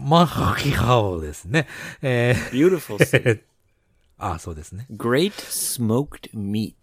[0.00, 1.66] マンハキハオですね。
[2.02, 3.42] えー Beautiful city.
[4.18, 4.86] あ、そうですね。
[4.90, 6.74] Great smoked meat.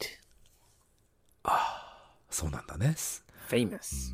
[2.29, 2.95] そうなんだね。
[3.49, 4.13] Famous.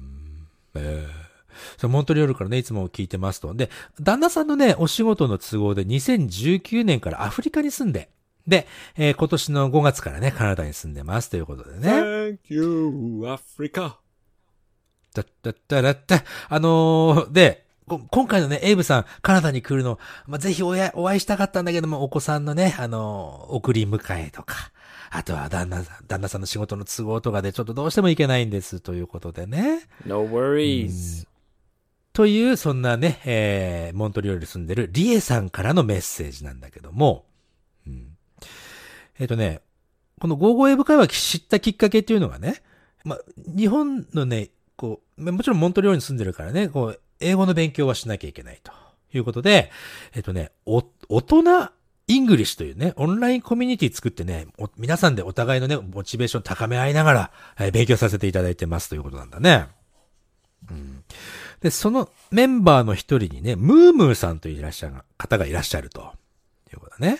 [1.78, 3.54] そうモントリオールからね、いつも聞いてますと。
[3.54, 3.70] で、
[4.00, 8.10] 旦那さんのね、お仕事の都合で2019年からアフリカに住んで、
[8.48, 8.68] で、
[8.98, 11.90] えー今年の5月からね、カナダに住んでますということでね。
[11.92, 13.96] Thank you, Africa.
[15.14, 16.24] だったったらった。
[16.50, 24.56] あのーで、こ今回のね、エイブさん、カナダに来るの、まあ、ぜひおやお会いしたかったんだけども、お子さんのね、あのー送り迎えとか、
[25.12, 29.82] あとは旦那さん、旦那さんの仕事の都合とかでちょっとどうしても行けないんですということでね。
[30.06, 31.28] No worries.
[32.14, 37.26] という、そんなね、えー、モントリオールに住んでるリエさんからのメッセージなんだけども、
[37.88, 38.18] うん、
[39.20, 39.62] えっ、とね、
[40.20, 42.62] この55英語会話知ったきっかけっていうのがね、
[43.06, 48.72] まあ、日本のね、こう、もちろんモントリオールに住んでるからね、こう、英語の勉強はしなきゃいけないと
[49.14, 49.72] いうことで、
[50.14, 51.70] えっ、とね、お、大人
[52.08, 59.68] English というね、オンラインコミュニティ作ってね、皆さんでお互いのね、モチベーション高め合いながら、えー勉強させていただいてますということなんだね。
[60.72, 61.04] うん。
[61.62, 66.14] で、そのメンバーの一人にね、ムームーさんといらっしゃる方がいらっしゃると
[66.72, 67.20] いうことだね。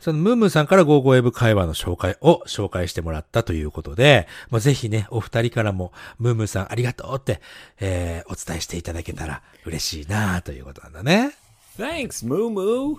[0.00, 7.40] そのムームーさんから55英語会話の紹介を紹介してもらったということで、まあ、ぜひね、お二人からも、ムームーさんありがとうって、
[7.80, 11.32] えー、お伝えしていただけたら嬉しいなということなんだね。
[11.76, 12.98] Thanks, Moo Moo.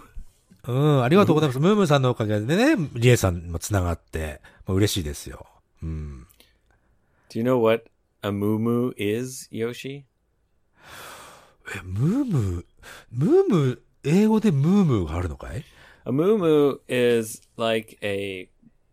[0.68, 1.60] うん、ありがとうございます。
[1.60, 5.46] ムームーさんのおかげでね、リエさんもつながって、もう嬉しいですよ。
[5.82, 6.28] うん。
[7.30, 7.86] Do you know what
[8.24, 10.04] a moo moo is, Yoshi?
[11.76, 12.66] え、ムームー、
[13.12, 15.64] ムームー、英語でムームーがあるのかい
[16.06, 18.50] A moo moo is like a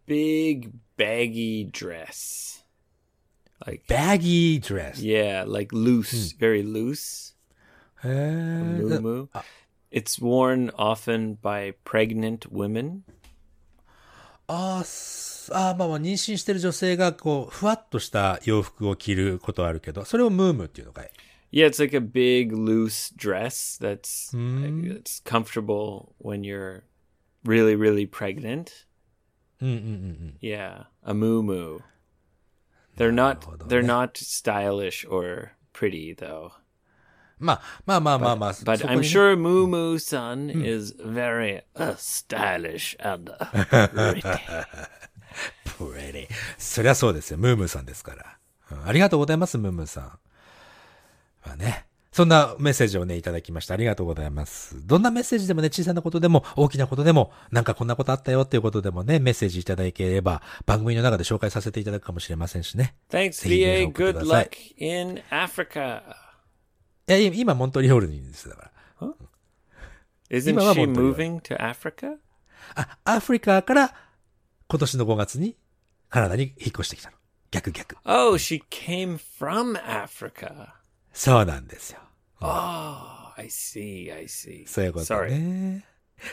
[0.07, 2.65] big baggy dress.
[3.65, 5.01] Like baggy dress.
[5.01, 7.35] yeah, like loose, very loose.
[8.05, 9.29] へー Moo moo.
[9.91, 13.03] It's worn often by pregnant women.
[14.49, 21.11] ああー、まあまあ、妊娠してる女性が、こう、ふわっとした洋服を着ることはあるけど、それをムームっていうのかい
[21.56, 26.84] Yeah, it's like a big loose dress that's it's comfortable when you're
[27.44, 28.86] really really pregnant.
[29.62, 29.84] うんうんうんう
[30.26, 30.38] ん。
[30.42, 31.80] Yeah, a moo moo.
[32.98, 36.52] They're not they're not stylish or pretty though.
[37.40, 43.88] まあ、まあまあまあまあ、 But そこ I'm にね sure Moo Moo Sun is very uh, stylish and uh,
[43.88, 44.22] pretty.
[45.66, 46.28] pretty
[46.60, 47.38] そりゃそうですよ。
[47.38, 48.38] ムームーさんですから。
[48.72, 50.20] うんありがとうございます、ムームーさん。
[51.47, 51.87] まあね。
[52.11, 53.75] そんなメッセージをね、いただきました。
[53.75, 54.87] ありがとうございます。
[54.87, 62.97] どんなメッセージでもね、小さなことでも、大きなことでも、なんかこんなことあったよっていうことでもね、メッセージいただければ、番組の中で紹介させていただくかもしれませんしね。
[63.11, 63.89] Thanks, ぜひ皆さん VA.
[63.89, 66.03] 送ってく Good luck in Africa.
[67.09, 69.09] いや、今、モントリオールにいるんです、だから。
[70.31, 72.17] Isn't Ima wa she moving to Africa?
[72.75, 73.95] あ、アフリカから
[74.69, 75.55] 今年の5月に
[76.09, 77.17] カナダに引っ越してきたの。
[77.51, 77.97] 逆逆。
[78.05, 80.76] Oh, she came from Africa.
[81.17, 82.01] そうなんですよ。
[82.41, 82.49] Oh,
[83.37, 84.15] I see.
[84.15, 84.67] I see.
[84.69, 85.85] そういうこと.ね。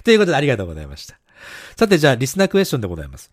[0.04, 1.20] ということでありがとうございました。
[1.78, 3.32] さてじゃあリスナークエスチョンでございます。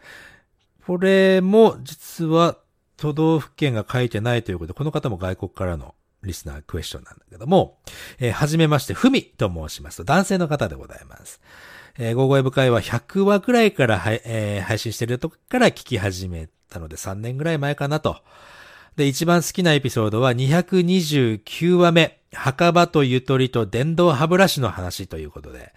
[0.86, 2.56] これも実は
[2.96, 7.78] 都道府県が書いてないということで、この方も外国からのリスナークエスチョンなんだけども、
[8.18, 11.40] えー、はじめまして、ふみと申しますと、男性の方でございます。
[11.98, 18.22] えー、ゴーゴエブ会は100話くらいからは、えー、配信してるとこから聞き始めたので3年ぐらい前かなと。
[19.00, 25.72] で、一番好きなエピソードは229話目、墓場とゆとりと電動歯ブラシの話ということで。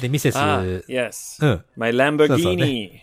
[0.00, 0.36] で、ミセス。
[0.36, 1.38] あ、yes.
[1.40, 1.64] うん。
[1.76, 2.98] My Lamborghini.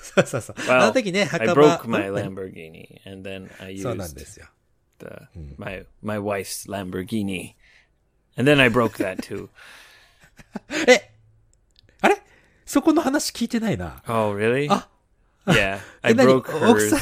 [0.00, 0.56] そうそうそう。
[0.58, 1.72] Well, あの時ね、墓場。
[1.72, 4.46] I broke my Lamborghini and then I used そうなんですよ。
[5.00, 5.08] The,
[5.58, 7.54] my, my wife's Lamborghini.
[8.36, 9.48] And then I broke that too.
[10.86, 11.10] え
[12.00, 12.22] あれ
[12.64, 14.04] そこの話聞いてないな。
[14.06, 14.68] Oh, really?
[14.70, 14.88] あ
[15.46, 16.94] Yeah, I broke hers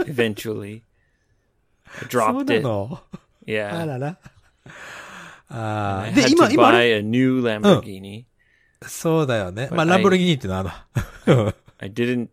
[0.00, 0.82] eventually.
[2.01, 2.65] I dropped it.
[3.45, 3.81] Yeah.
[3.81, 4.17] あらら。
[5.49, 6.11] ああ。
[6.11, 6.69] で、今、今。
[6.69, 8.25] buy a new Lamborghini.
[8.87, 9.69] そうだよね。
[9.71, 12.29] まあ、ランボルギーニってのはあの I didn't,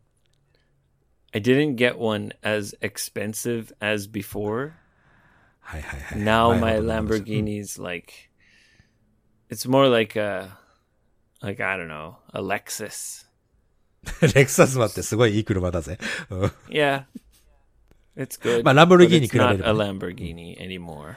[1.33, 4.73] I didn't get one as expensive as before.
[5.61, 6.19] はいはいはい。
[6.19, 8.31] Now my Lamborghini's like,
[9.49, 10.59] it's more like a,
[11.41, 13.27] like, I don't know, a Lexus.
[14.35, 15.99] レクサスマってすごいいい車だぜ。
[16.69, 17.05] yeah.
[18.18, 18.64] It's good.
[18.64, 19.60] まあ、ランボルギーニ比べれば、ね。
[19.60, 21.16] It's not a Lamborghini anymore.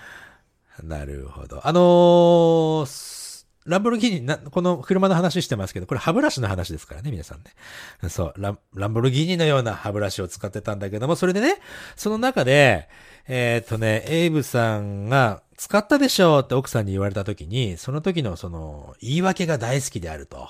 [0.83, 1.67] なるほど。
[1.67, 8.09] あのー、ランボルギーニな、この車の話してますけど、これ歯ブラシの話ですからね、皆さんね。
[8.09, 11.59] そう、ラン、ランボルギーニのような歯ブラシを使ってたんだけども、それでね、
[11.95, 12.89] その中で、
[13.29, 20.49] えー、っとね、エイブさんが、使ったでしょうって奥さんに言われた時に、その時のその、言い訳が大好きであると。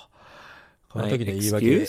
[0.90, 1.86] この時の言い訳。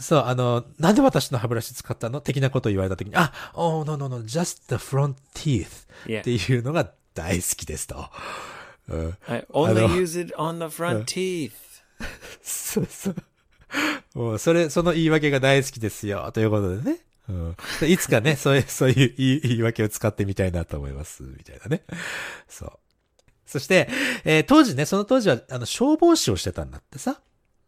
[0.00, 2.20] そう、あの、なんで私の歯ブラシ使ったの？
[2.20, 5.86] 的なことを言われた時に、あ、oh, no, no, no, just the front teeth、
[6.20, 8.08] っていうのが大好きですと。
[9.28, 11.52] I only use it on the front teeth.
[12.42, 13.14] そうそう。
[14.14, 16.98] もう、それ、その言い訳が大好きですよ、ということでね。
[17.28, 17.56] うん、
[17.88, 21.84] いつかね、そういう、そういう言い訳を使ってみたいなと思います、みたいなね。
[22.48, 22.72] そう。
[23.46, 23.88] そして、
[24.24, 27.20] えー、当時ね、その当時は、あの、消防士をしてたんだってさ。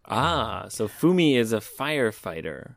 [0.05, 2.73] ああ、so Fumi is a firefighter.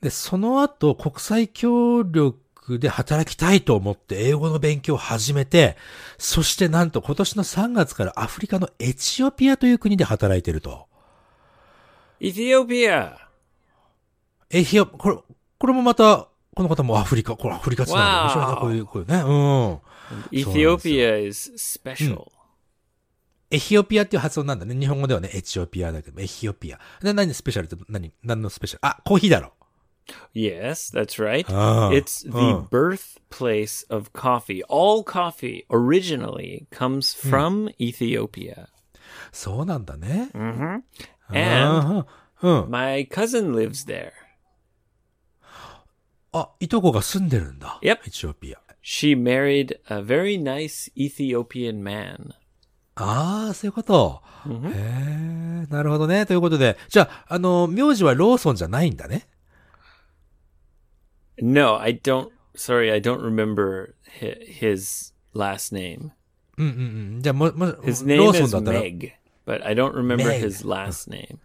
[0.00, 5.76] で、その後、国際協力で働きたいと思って英語の勉強を始めて、
[6.18, 10.86] そしてなんと今年の3月からアフリカのエチオピアという国で働いていると。
[12.20, 13.16] エチオピア
[14.50, 15.16] エチオ、これ、
[15.58, 19.22] これもまた、この方もアフリカ、これアフリカつながり面白いな、こういう、こういうね。
[19.22, 19.32] う
[19.72, 19.80] ん。
[20.32, 22.37] エチオピア is special.、うん
[23.50, 24.74] エヒオピアっていう発音なんだね。
[24.74, 26.78] 日本語ではね、エチオピアだけど、エヒオピア。
[27.00, 29.54] で、何スペシャルって何何のスペシャルあ、コーヒーだろ。
[30.34, 31.44] Yes, that's right.
[31.48, 32.66] Oh, it's the oh.
[32.70, 34.62] birthplace of coffee.
[34.68, 37.30] All coffee originally comes hmm.
[37.30, 38.68] from Ethiopia.
[39.32, 40.30] そうなんだね。
[40.34, 40.82] Mm-hmm.
[41.28, 42.04] And
[42.40, 42.66] uh-huh.
[42.68, 44.12] my cousin lives there.
[46.32, 47.78] あ、いとこが住んでるんだ。
[47.82, 47.98] Yep.
[48.06, 48.58] エチオピア。
[48.82, 52.32] She married a very nice Ethiopian man.
[53.00, 54.22] ああ、そういうこと。
[54.44, 54.70] Mm-hmm.
[54.70, 56.26] へえ、なるほどね。
[56.26, 59.28] ということで、じゃあ、あの、名字はローソンじゃないんだね
[61.40, 62.30] ？No, I don't.
[62.56, 63.94] Sorry, I don't remember
[64.60, 66.10] his last name.
[66.56, 67.22] うんうんうん。
[67.22, 69.12] じゃあも、も、his name is Meg,
[69.46, 71.38] but I don't remember his last name.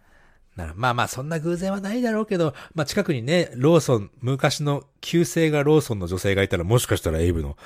[0.56, 7.56] なまあまあ、そんな偶然はないだろうけど、まあ近くにね、ローソン、昔の旧姓がローソンの女性がいたら、もしかしたらエイブの、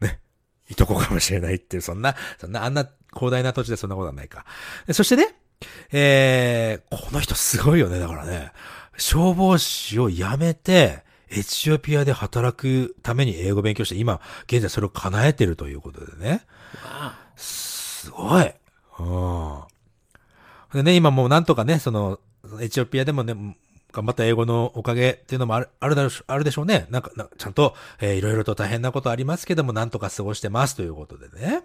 [0.00, 0.20] ね、
[0.68, 4.44] いとこかもしれないっていう、そんな、そんな、あんな広大な土地でそんなことはないか。
[4.92, 5.34] そしてね、
[5.92, 8.52] えー、この人すごいよね、だからね、
[8.96, 16.46] 消防士を辞めて、エチオピアで働くために英語勉強して、今、現在それを叶えてるということでね。
[17.34, 18.52] すごい。
[19.00, 19.62] うん。
[20.72, 22.20] でね、今もうなんとかね、その、
[22.60, 23.34] エチオピアでもね、
[23.92, 26.86] 頑張った英語のおかげっていうのもある、あるだろう、あるでしょうね。
[26.90, 31.64] なんか、なちゃんと、えー、いろいろと大変なことありますけども、なんとか過ごしてますということでね。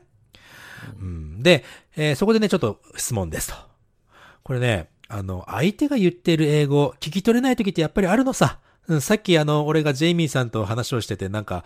[1.00, 1.64] うん、で、
[1.96, 3.56] えー、そこでね、ちょっと質問ですと。
[4.44, 8.60] これね、あの、相手が言ってる英語、聞き取れない時ってやっぱりあるのさ。
[8.88, 11.64] うん、さっきあの、俺がジェイミーさんと話をしてて、なんか、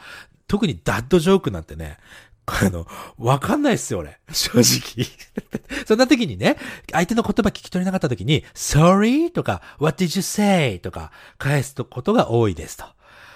[0.47, 1.97] 特にダッドジョークなんてね、
[2.45, 2.85] あの、
[3.17, 4.19] わかんないっすよ、俺。
[4.31, 5.07] 正直。
[5.85, 6.57] そんな時にね、
[6.91, 10.79] 相手の言葉聞き取れなかった時に、sorry とか、what did you say?
[10.79, 12.85] とか、返すことが多いですと。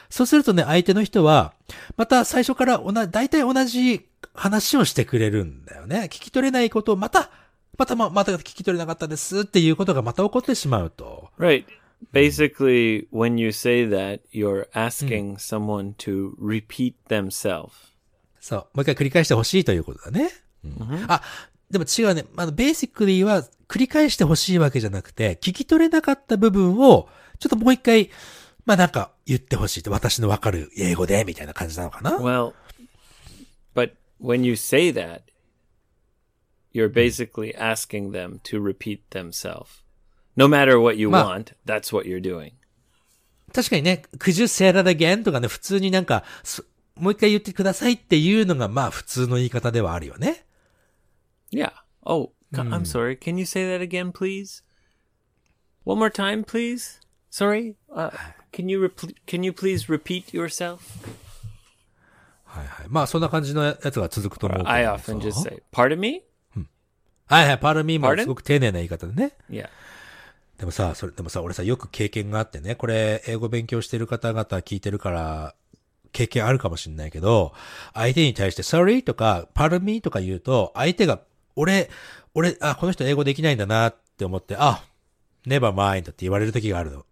[0.10, 1.53] そうするとね、相手の人は、
[1.95, 6.05] また最初から同じ、大体同じ話をしてくれるんだよね。
[6.05, 7.30] 聞き取れないことをまた、
[7.78, 11.30] またま、また聞き取れなかったですっていうことがまた起こってしまうと。
[11.38, 11.66] Right.
[12.14, 17.70] Basically, when you say that, you're asking someone to repeat themselves.
[18.39, 18.60] そう。
[18.60, 20.32] もう一回繰り返してほしいということだね。
[20.64, 21.22] うん、あ、
[21.70, 22.26] でも違うね。
[22.36, 27.07] あの、ベーシックリーは繰り返してほしいわけじゃなくて、聞き取れなかった部分を、
[27.39, 28.10] ちょっともう一回、
[28.70, 32.54] まあなんか言ってほしいって私のわかる英語で、みたいな感じなのかな Well,
[33.74, 35.22] but when you say that,
[36.72, 39.82] you're basically asking them to repeat themselves.
[40.36, 42.52] No matter what you want, that's what you're doing.
[43.52, 45.24] 確かにね、could you say that again?
[45.24, 46.64] とかね、普通になんか、そ
[46.94, 50.46] もう一回言ってくださいっていうのが、まあ普通の言い方ではあるよね。
[51.52, 51.72] Yeah.
[52.04, 53.18] Oh, c- I'm sorry.
[53.18, 54.62] Can you say that again, please?
[55.86, 56.99] One more time, please.
[57.32, 57.76] Sorry.
[57.94, 58.12] Uh,
[58.52, 58.92] can you
[59.26, 60.80] can you please repeat yourself?
[62.44, 62.86] はいはい。
[62.90, 66.24] まあそんな感じのやつが続くと思う I often just say, "Pardon me?"
[67.28, 68.22] はいはい、パルミーも Pardon？
[68.24, 69.34] すごく丁寧な言い方でね。
[69.50, 69.70] Yeah.
[70.58, 75.56] でもさ、それ、でもさ、俺さ、よく経験があってね、これ、英語勉強してる方々聞いてるから、
[76.12, 77.54] 経験あるかもしれないけど、
[77.94, 79.04] 相手に対して sorry?
[79.04, 80.02] とか pardon me?
[80.02, 81.22] とか言うと、相手が、
[81.56, 81.90] 俺、
[82.34, 84.84] 俺、あ、この人英語できないんだなって思って、あ、
[85.46, 87.06] never mind って言われる時があるのよ。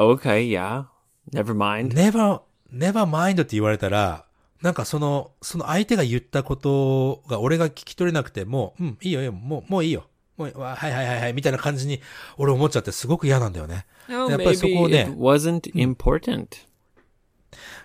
[0.00, 0.48] Okay.
[0.48, 0.84] Yeah.
[1.32, 1.94] Never mind.
[1.94, 2.40] never,
[2.72, 4.24] never mind って言われたら、
[4.62, 10.06] なんかその、その相手が言ったことが俺が聞き取れなくてもう、うん、いいよいいよ、もう、もういいよ。
[10.36, 12.00] もう、わはいはいはいはい、みたいな感じに
[12.38, 13.86] 俺思っちゃってすごく嫌なんだよね。
[14.08, 16.46] Oh, やっぱりそこをね it、wasn't important.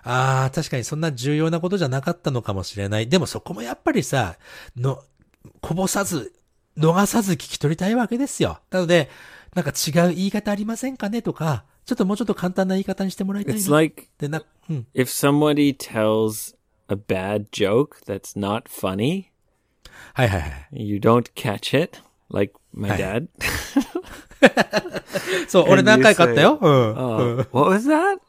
[0.02, 3.08] ああ、確かにそんな重要なことじゃなかったのかもしれない。
[3.08, 4.36] でもそこもやっぱりさ、
[4.76, 5.02] の、
[5.60, 6.32] こぼさず、
[6.78, 8.60] 逃さず聞き取りたいわけですよ。
[8.70, 9.10] なので、
[9.54, 13.76] なんか違う言い方ありませんかねとか、ちょっともうちょっと簡単な言い方にしてもらいたい It's な。
[13.76, 14.86] like でな、うん。
[14.94, 16.56] if somebody tells
[16.88, 19.26] a bad joke that's not funny,
[20.14, 20.66] はいはいはい。
[20.72, 23.28] you don't catch it, like my dad.
[25.48, 26.58] そう、俺何回かあったよ。
[26.60, 26.94] うん。
[26.94, 28.20] Uh, what was that?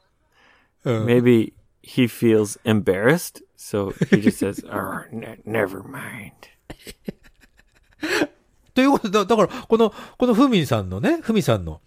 [0.86, 6.32] Maybe he feels embarrassed, so he just says, oh, ne- "Never mind."
[8.74, 11.82] ということで、だから、この、このふみさんのね、ふみさんの、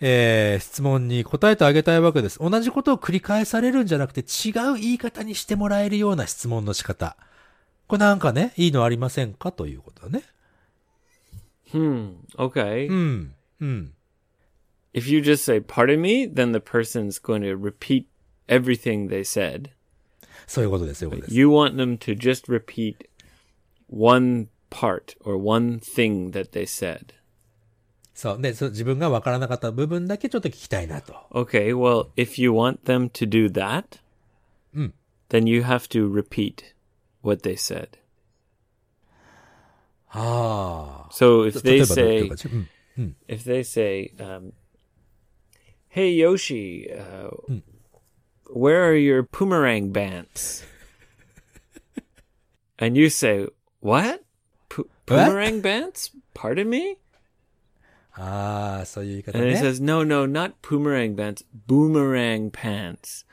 [0.00, 2.38] えー、質問に答えてあげたいわけです。
[2.38, 7.16] 同じことを繰り返されるんじゃなくて、違う言い方にしてもらえるような質問の仕方。
[7.88, 10.24] これなんかね、いいのありませんかということだね。
[11.72, 12.16] Hmm.
[12.36, 12.88] Okay.
[12.88, 13.34] うん。
[13.60, 13.92] うん。
[14.94, 18.06] If you just say "Pardon me," then the person's going to repeat
[18.48, 19.70] everything they said.
[20.46, 21.38] そういうことです、そういうことです。
[21.38, 23.08] You want them to just repeat
[23.90, 27.17] one part or one thing that they said.
[28.17, 28.41] そう。
[28.41, 31.13] で、そう自分がわからなかった部分だけちょっと聞きたいなと。
[31.31, 33.99] Okay, well, if you want them to do that,
[35.29, 36.73] then you have to repeat
[37.21, 37.97] what they said.
[40.07, 41.11] はあ。
[41.11, 42.47] So if 例 they えばどういう say, 感じ
[42.97, 43.15] うん。
[43.27, 44.53] if they say, um,
[45.89, 47.29] "Hey Yoshi, uh,
[48.53, 50.63] where are your boomerang bands?"
[52.77, 53.47] and you say,
[53.81, 54.21] "What?
[54.69, 56.11] P- boomerang bands?
[56.35, 56.97] Pardon me?"
[58.17, 59.59] ああ、そういう言い方 And he ね。
[59.61, 63.25] says, "No, no, not boomerang bands, boomerang pants."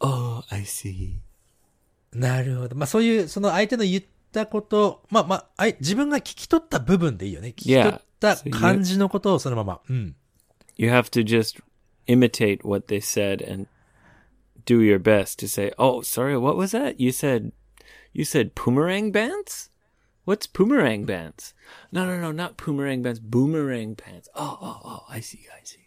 [0.00, 1.16] Oh, I see.
[2.12, 2.76] なるほど。
[2.76, 4.02] まあそういう、その相手の言っ
[4.32, 7.48] たこと、まあまあ、あい自分が聞き取った部分でいいよね。
[7.48, 9.80] 聞き取った感じのことをそのまま。
[9.88, 10.16] うん。
[10.76, 11.62] You have to just
[12.06, 13.66] imitate what they said and
[14.64, 16.94] do your best to say, "Oh, sorry, what was that?
[16.98, 17.52] You said
[18.14, 19.70] you said boomerang bands?
[20.27, 21.55] What's boomerang bands?"
[21.91, 24.29] No, no, no, not boomerang bands, boomerang pants.
[24.35, 25.79] Oh, oh, oh, I see, I see.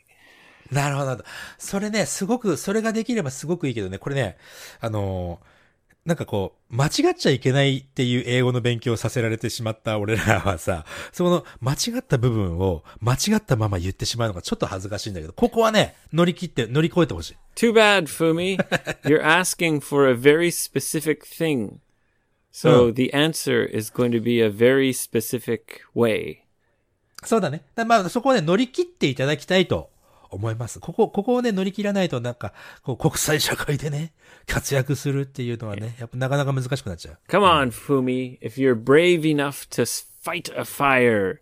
[0.72, 1.28] なるほど、なるほど。
[1.58, 4.36] それね、すごく、それができればすごくいいけどね、これね、
[4.80, 5.60] あのー
[6.06, 17.36] なんかこう、間違っちゃいけないっていう英語の勉強をさせられてしまった俺らはさ、その間違った部分を間違ったまま言ってしまうのがちょっと恥ずかしいんだけど、ここはね、乗り切って、乗り越えてほしい。
[17.54, 18.56] Too bad, Fumi.
[19.04, 21.80] You're asking for a very specific thing.
[22.51, 22.93] So Huh.
[22.93, 26.37] the answer is going to be a very specific way.
[27.23, 27.63] そうだね。
[27.75, 29.89] だまあ、そこをね、乗り切っていただきたいと
[30.29, 30.79] 思います。
[30.79, 34.13] ここ、ここをね、乗り切らないとなんか、こう国際社会でね、
[34.47, 37.17] 活躍するっていうのはね、やっぱなかなか難しくなっちゃう。
[37.27, 38.39] Come on, Fumi.
[38.39, 41.39] If you're brave enough to s- fight a fire,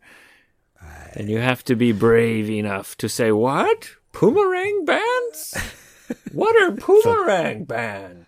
[1.16, 3.98] then you have to be brave enough to say, What?
[4.14, 5.56] Boomerang bands?
[6.34, 8.27] what are boomerang bands?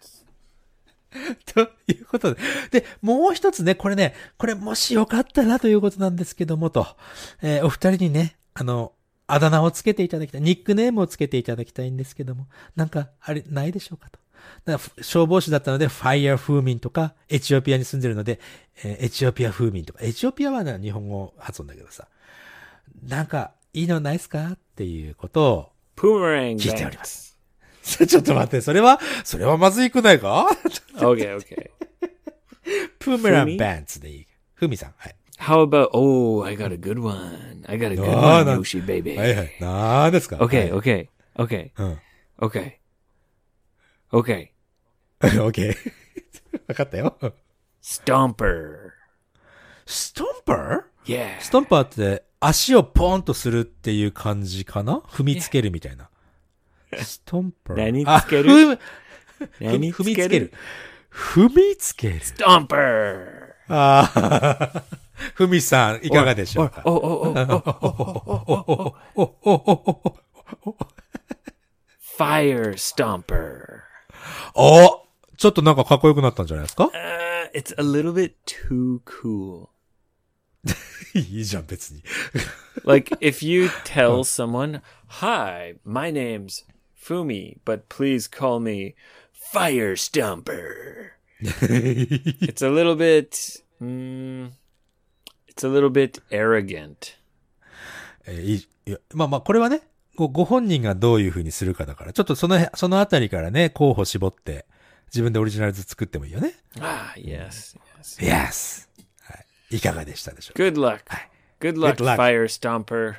[1.52, 2.40] ということで。
[2.70, 6.86] で、もう一つね、これね、これもしよかったらということなんですけどもと、
[7.42, 8.92] えーお二人にね、あの、
[9.26, 10.42] あだ名をつけていただきたい。
[10.42, 14.18] ニックネームをつけていただきたいんですけども、なんか、あれ、ないでしょうかと。
[14.64, 18.40] だから消防士だったので、ファイヤー風民とか、エチオピアに住んでるので、
[18.82, 22.08] えーエチオピア風民とか、エチオピアはね、日本語発音だけどさ、
[23.06, 24.48] なんか、いいのないですか？
[24.52, 25.72] っていうことを
[26.56, 27.29] 聞いておりま.す。
[28.06, 30.46] ちょっと待って、それは、それはまずいくないか？
[30.96, 31.70] Okay, okay.
[32.98, 34.26] プーメランふみバンツでいい。
[34.54, 34.94] ふみさん。
[34.96, 35.16] はい。
[35.38, 37.64] How about, oh, I got a good one.
[37.66, 38.44] I got a good Oh, one.
[38.60, 39.16] Yoshi baby.
[39.16, 39.56] はいはい。
[39.60, 41.70] なんですか？Okay, はい okay, okay.
[41.78, 41.98] うん。
[42.38, 42.72] Okay.
[44.12, 44.48] Okay.
[45.22, 45.74] OK。
[46.68, 47.16] わかったよ。
[47.82, 48.90] Stomper.
[49.86, 51.40] ストンパー Yeah.
[51.40, 54.98] ストンパーって足をポーンとするっていう感じかな？
[55.08, 56.08] 踏みつけるみたいな。
[56.98, 58.78] ストンプ何つける？
[59.60, 60.10] 何つける？
[60.10, 60.52] 踏 みつける。
[61.10, 62.20] 踏みつける。
[62.20, 62.76] ストンプ
[63.68, 64.82] ああ、
[65.34, 66.82] ふみさん、いかがでしょうか？
[66.84, 67.32] おおおお
[69.14, 69.22] お
[69.54, 70.16] お
[70.70, 70.76] お
[72.16, 73.34] ファイアーストンプ
[74.54, 75.06] お
[75.38, 76.90] ちょっとなんかかっこよくなったんじゃないですか、uh,
[77.54, 79.68] ?It's a little bit too cool.
[81.14, 82.02] いいじゃん、別に。
[82.84, 86.66] like, if you tell someone, hi, my name's
[87.00, 88.94] Fumi, but please call me
[89.32, 94.50] Fire Stomper." it's a little bit mm,
[95.48, 97.16] it's a little bit arrogant.
[98.26, 98.66] えーい
[99.14, 99.82] まあまあ、これはね、
[100.16, 104.66] ごご本人がどういう風にするかだから、ちょっとその辺、そのあたりからね、候補絞って、
[105.06, 106.54] 自分でオリジナルズ作ってもいいよね。
[106.78, 107.78] Ah, yes.
[107.98, 108.20] yes.
[108.20, 108.88] Yes!
[109.22, 109.34] は
[109.70, 109.76] い。
[109.76, 111.00] いかがでしたでしょう Good luck.
[111.60, 112.16] Good luck, luck.
[112.16, 113.14] Fire Stomper.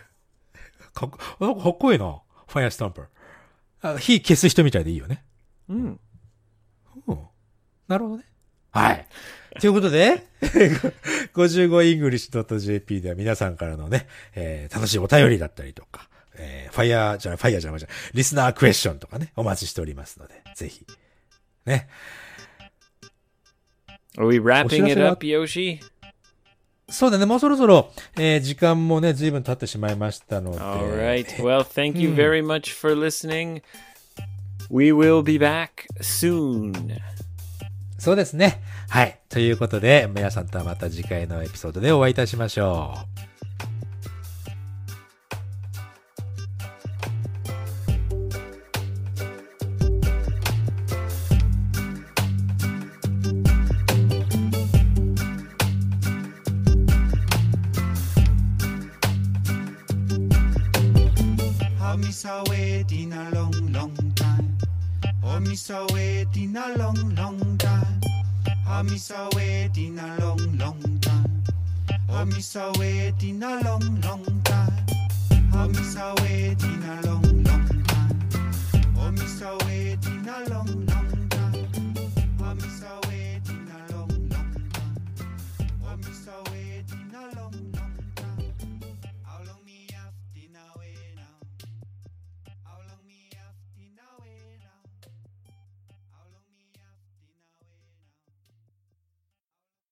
[0.93, 2.21] かかっこなんかかっこいいな。
[2.47, 3.05] ファイアスタンパー。
[3.81, 5.23] あ火消す人みたいでいいよね。
[5.69, 5.97] Mm.
[7.07, 7.19] うん。
[7.87, 8.23] なるほどね。
[8.71, 9.07] はい。
[9.59, 10.25] ということで、
[11.33, 17.81] 55english.jp では皆さんからのね、えー楽しいお便りだったりとか、えーファイヤーじゃない、ファイヤーじゃない、
[18.13, 20.85] リスナークエスチョンとかね、お待ちしておりますので、ぜひ。
[21.65, 21.89] ね。
[24.17, 25.79] Are we wrapping it up, Yoshi?
[26.91, 30.59] そうだね、もうそろそろ、えー時間もね、随分経ってしまいましたので。
[30.59, 31.25] All right.
[31.41, 33.61] Well, thank you very much for listening.
[34.69, 35.69] We will be back
[36.01, 36.97] soon.
[37.97, 38.61] そうですね。
[38.89, 39.19] はい。
[39.29, 42.95] ということで、皆さんとはまた次回のエピソードでお会いいたしましょ
[43.27, 43.30] う。
[62.21, 64.57] I miss I waiting a long, long time.
[65.23, 68.01] I miss I waiting a long, long time.
[68.67, 71.43] I miss I waiting a long, long time.
[72.09, 74.85] I miss I waiting a long, long time.
[75.51, 78.29] I miss I waiting a long, long time.
[78.99, 81.00] I miss I waiting a long, long